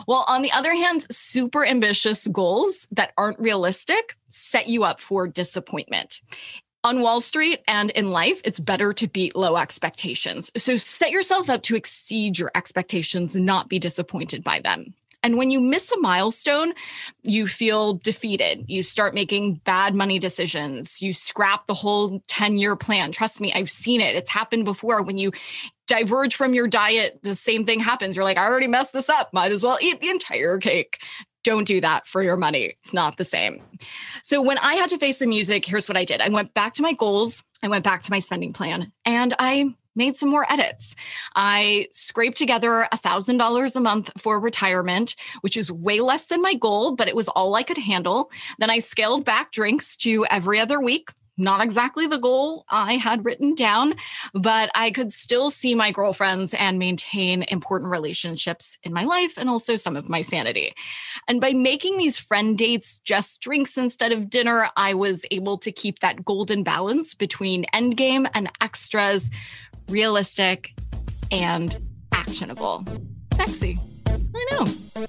Well, 0.06 0.24
on 0.28 0.42
the 0.42 0.52
other 0.52 0.72
hand, 0.72 1.06
super 1.10 1.64
ambitious 1.64 2.26
goals 2.28 2.88
that 2.92 3.12
aren't 3.18 3.38
realistic 3.38 4.16
set 4.28 4.68
you 4.68 4.84
up 4.84 5.00
for 5.00 5.26
disappointment 5.26 6.20
on 6.86 7.00
Wall 7.00 7.20
Street 7.20 7.64
and 7.66 7.90
in 7.90 8.10
life, 8.10 8.40
it's 8.44 8.60
better 8.60 8.92
to 8.92 9.08
beat 9.08 9.34
low 9.34 9.56
expectations. 9.56 10.52
So 10.56 10.76
set 10.76 11.10
yourself 11.10 11.50
up 11.50 11.64
to 11.64 11.74
exceed 11.74 12.38
your 12.38 12.52
expectations 12.54 13.34
not 13.34 13.68
be 13.68 13.80
disappointed 13.80 14.44
by 14.44 14.60
them. 14.60 14.94
And 15.24 15.36
when 15.36 15.50
you 15.50 15.60
miss 15.60 15.90
a 15.90 15.98
milestone, 15.98 16.72
you 17.24 17.48
feel 17.48 17.94
defeated. 17.94 18.66
You 18.68 18.84
start 18.84 19.14
making 19.14 19.54
bad 19.64 19.96
money 19.96 20.20
decisions. 20.20 21.02
You 21.02 21.12
scrap 21.12 21.66
the 21.66 21.74
whole 21.74 22.22
10 22.28 22.56
year 22.58 22.76
plan. 22.76 23.10
Trust 23.10 23.40
me, 23.40 23.52
I've 23.52 23.70
seen 23.70 24.00
it. 24.00 24.14
It's 24.14 24.30
happened 24.30 24.64
before. 24.64 25.02
When 25.02 25.18
you 25.18 25.32
diverge 25.88 26.36
from 26.36 26.54
your 26.54 26.68
diet, 26.68 27.18
the 27.24 27.34
same 27.34 27.66
thing 27.66 27.80
happens. 27.80 28.14
You're 28.14 28.24
like, 28.24 28.38
I 28.38 28.44
already 28.44 28.68
messed 28.68 28.92
this 28.92 29.08
up. 29.08 29.32
Might 29.32 29.50
as 29.50 29.64
well 29.64 29.78
eat 29.80 30.00
the 30.00 30.10
entire 30.10 30.58
cake. 30.58 31.00
Don't 31.46 31.64
do 31.64 31.80
that 31.80 32.08
for 32.08 32.24
your 32.24 32.36
money. 32.36 32.74
It's 32.82 32.92
not 32.92 33.18
the 33.18 33.24
same. 33.24 33.62
So 34.20 34.42
when 34.42 34.58
I 34.58 34.74
had 34.74 34.90
to 34.90 34.98
face 34.98 35.18
the 35.18 35.28
music, 35.28 35.64
here's 35.64 35.88
what 35.88 35.96
I 35.96 36.04
did. 36.04 36.20
I 36.20 36.28
went 36.28 36.52
back 36.54 36.74
to 36.74 36.82
my 36.82 36.92
goals. 36.92 37.44
I 37.62 37.68
went 37.68 37.84
back 37.84 38.02
to 38.02 38.10
my 38.10 38.18
spending 38.18 38.52
plan 38.52 38.90
and 39.04 39.32
I 39.38 39.76
made 39.94 40.16
some 40.16 40.28
more 40.28 40.44
edits. 40.52 40.96
I 41.36 41.86
scraped 41.92 42.36
together 42.36 42.88
$1,000 42.92 43.76
a 43.76 43.80
month 43.80 44.10
for 44.18 44.40
retirement, 44.40 45.14
which 45.42 45.56
is 45.56 45.70
way 45.70 46.00
less 46.00 46.26
than 46.26 46.42
my 46.42 46.54
goal, 46.54 46.96
but 46.96 47.06
it 47.06 47.14
was 47.14 47.28
all 47.28 47.54
I 47.54 47.62
could 47.62 47.78
handle. 47.78 48.28
Then 48.58 48.68
I 48.68 48.80
scaled 48.80 49.24
back 49.24 49.52
drinks 49.52 49.96
to 49.98 50.26
every 50.28 50.58
other 50.58 50.80
week 50.80 51.10
not 51.36 51.62
exactly 51.62 52.06
the 52.06 52.18
goal 52.18 52.64
I 52.68 52.94
had 52.94 53.24
written 53.24 53.54
down, 53.54 53.94
but 54.32 54.70
I 54.74 54.90
could 54.90 55.12
still 55.12 55.50
see 55.50 55.74
my 55.74 55.90
girlfriends 55.90 56.54
and 56.54 56.78
maintain 56.78 57.42
important 57.44 57.90
relationships 57.90 58.78
in 58.82 58.92
my 58.92 59.04
life 59.04 59.36
and 59.36 59.50
also 59.50 59.76
some 59.76 59.96
of 59.96 60.08
my 60.08 60.20
sanity. 60.20 60.74
And 61.28 61.40
by 61.40 61.52
making 61.52 61.98
these 61.98 62.18
friend 62.18 62.56
dates 62.56 62.98
just 62.98 63.40
drinks 63.40 63.76
instead 63.76 64.12
of 64.12 64.30
dinner, 64.30 64.70
I 64.76 64.94
was 64.94 65.24
able 65.30 65.58
to 65.58 65.72
keep 65.72 66.00
that 66.00 66.24
golden 66.24 66.62
balance 66.62 67.14
between 67.14 67.66
endgame 67.74 68.28
and 68.34 68.50
extras 68.60 69.30
realistic 69.88 70.72
and 71.30 71.78
actionable. 72.12 72.84
Sexy. 73.34 73.78
I 74.34 74.46
know. 74.50 75.06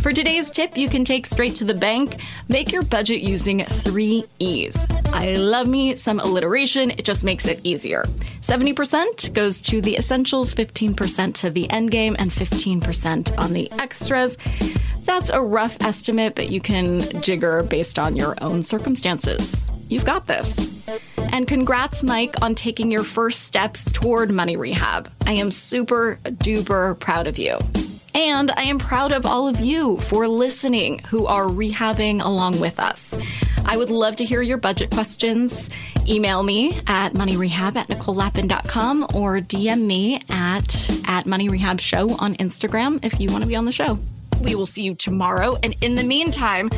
For 0.00 0.12
today's 0.12 0.50
tip, 0.50 0.76
you 0.76 0.88
can 0.88 1.04
take 1.04 1.26
straight 1.26 1.56
to 1.56 1.64
the 1.64 1.74
bank. 1.74 2.20
Make 2.48 2.72
your 2.72 2.82
budget 2.82 3.20
using 3.20 3.64
three 3.64 4.24
E's. 4.38 4.86
I 5.06 5.34
love 5.34 5.66
me 5.66 5.96
some 5.96 6.20
alliteration, 6.20 6.90
it 6.90 7.04
just 7.04 7.24
makes 7.24 7.46
it 7.46 7.60
easier. 7.64 8.04
70% 8.42 9.32
goes 9.34 9.60
to 9.62 9.80
the 9.80 9.96
essentials, 9.96 10.54
15% 10.54 11.34
to 11.34 11.50
the 11.50 11.68
end 11.70 11.90
game, 11.90 12.16
and 12.18 12.30
15% 12.30 13.38
on 13.38 13.52
the 13.52 13.70
extras. 13.72 14.36
That's 15.04 15.30
a 15.30 15.40
rough 15.40 15.76
estimate, 15.80 16.34
but 16.34 16.50
you 16.50 16.60
can 16.60 17.00
jigger 17.22 17.62
based 17.62 17.98
on 17.98 18.16
your 18.16 18.34
own 18.42 18.62
circumstances. 18.62 19.64
You've 19.88 20.04
got 20.04 20.26
this. 20.26 20.54
And 21.32 21.46
congrats, 21.46 22.02
Mike, 22.02 22.40
on 22.42 22.54
taking 22.54 22.90
your 22.90 23.04
first 23.04 23.42
steps 23.42 23.90
toward 23.90 24.30
money 24.30 24.56
rehab. 24.56 25.10
I 25.26 25.32
am 25.32 25.50
super 25.50 26.18
duper 26.24 26.98
proud 26.98 27.26
of 27.26 27.38
you. 27.38 27.58
And 28.18 28.50
I 28.56 28.62
am 28.62 28.80
proud 28.80 29.12
of 29.12 29.24
all 29.24 29.46
of 29.46 29.60
you 29.60 29.98
for 29.98 30.26
listening 30.26 30.98
who 31.08 31.26
are 31.26 31.44
rehabbing 31.44 32.20
along 32.20 32.58
with 32.58 32.80
us. 32.80 33.16
I 33.64 33.76
would 33.76 33.90
love 33.90 34.16
to 34.16 34.24
hear 34.24 34.42
your 34.42 34.58
budget 34.58 34.90
questions. 34.90 35.70
Email 36.04 36.42
me 36.42 36.80
at 36.88 37.12
moneyrehab 37.12 37.76
at 37.76 37.86
nicolelapin.com 37.86 39.04
or 39.14 39.38
DM 39.38 39.82
me 39.82 40.20
at, 40.28 40.90
at 41.06 41.26
Money 41.26 41.48
Rehab 41.48 41.78
Show 41.80 42.16
on 42.16 42.34
Instagram 42.34 43.04
if 43.04 43.20
you 43.20 43.30
want 43.30 43.44
to 43.44 43.48
be 43.48 43.54
on 43.54 43.66
the 43.66 43.72
show. 43.72 44.00
We 44.40 44.56
will 44.56 44.66
see 44.66 44.82
you 44.82 44.96
tomorrow. 44.96 45.56
And 45.62 45.76
in 45.80 45.94
the 45.94 46.02
meantime, 46.02 46.70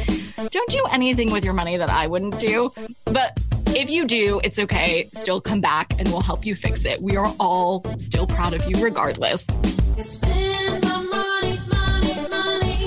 don't 0.50 0.70
do 0.70 0.84
anything 0.90 1.32
with 1.32 1.42
your 1.42 1.54
money 1.54 1.78
that 1.78 1.88
I 1.88 2.06
wouldn't 2.06 2.38
do. 2.38 2.70
But 3.06 3.40
if 3.68 3.88
you 3.88 4.06
do, 4.06 4.42
it's 4.44 4.58
okay. 4.58 5.08
Still 5.14 5.40
come 5.40 5.62
back 5.62 5.94
and 5.98 6.06
we'll 6.08 6.20
help 6.20 6.44
you 6.44 6.54
fix 6.54 6.84
it. 6.84 7.00
We 7.00 7.16
are 7.16 7.34
all 7.40 7.82
still 7.98 8.26
proud 8.26 8.52
of 8.52 8.68
you 8.68 8.84
regardless. 8.84 9.46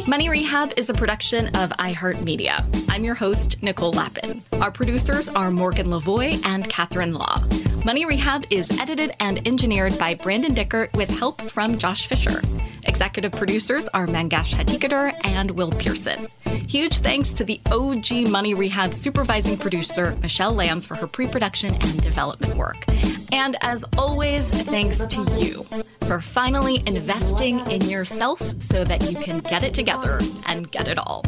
Money 0.06 0.28
Rehab 0.28 0.74
is 0.76 0.90
a 0.90 0.94
production 0.94 1.48
of 1.56 1.70
iHeartMedia. 1.72 2.86
I'm 2.90 3.06
your 3.06 3.16
host, 3.16 3.56
Nicole 3.64 3.94
Lapin. 3.94 4.44
Our 4.60 4.70
producers 4.70 5.30
are 5.30 5.50
Morgan 5.50 5.88
Lavoie 5.88 6.46
and 6.46 6.70
Catherine 6.70 7.14
Law. 7.14 7.42
Money 7.86 8.04
Rehab 8.06 8.44
is 8.50 8.70
edited 8.80 9.16
and 9.22 9.48
engineered 9.48 9.98
by 9.98 10.16
Brandon 10.16 10.54
Dickert 10.54 10.94
with 10.98 11.10
help 11.10 11.42
from 11.44 11.78
Josh 11.78 12.08
Fisher. 12.08 12.42
Executive 12.84 13.32
producers 13.32 13.88
are 13.94 14.06
Mangesh 14.06 14.54
Hattikudur 14.54 15.18
and 15.24 15.52
Will 15.52 15.72
Pearson. 15.72 16.28
Huge 16.68 17.00
thanks 17.00 17.34
to 17.34 17.44
the 17.44 17.60
OG 17.72 18.30
Money 18.30 18.54
Rehab 18.54 18.94
supervising 18.94 19.58
producer, 19.58 20.18
Michelle 20.22 20.54
Lambs, 20.54 20.86
for 20.86 20.96
her 20.96 21.08
pre 21.08 21.28
production 21.28 21.74
and 21.76 22.02
development 22.02 22.56
work. 22.56 22.86
And 23.32 23.58
as 23.62 23.84
always, 23.98 24.50
thanks 24.50 25.06
to 25.06 25.22
you 25.40 25.66
for 26.08 26.22
finally 26.22 26.84
investing 26.86 27.60
in 27.72 27.90
yourself 27.90 28.42
so 28.62 28.84
that 28.84 29.10
you 29.10 29.18
can 29.18 29.40
get 29.40 29.64
it 29.64 29.74
together 29.74 30.20
and 30.46 30.70
get 30.72 30.88
it 30.88 30.98
all. 30.98 31.24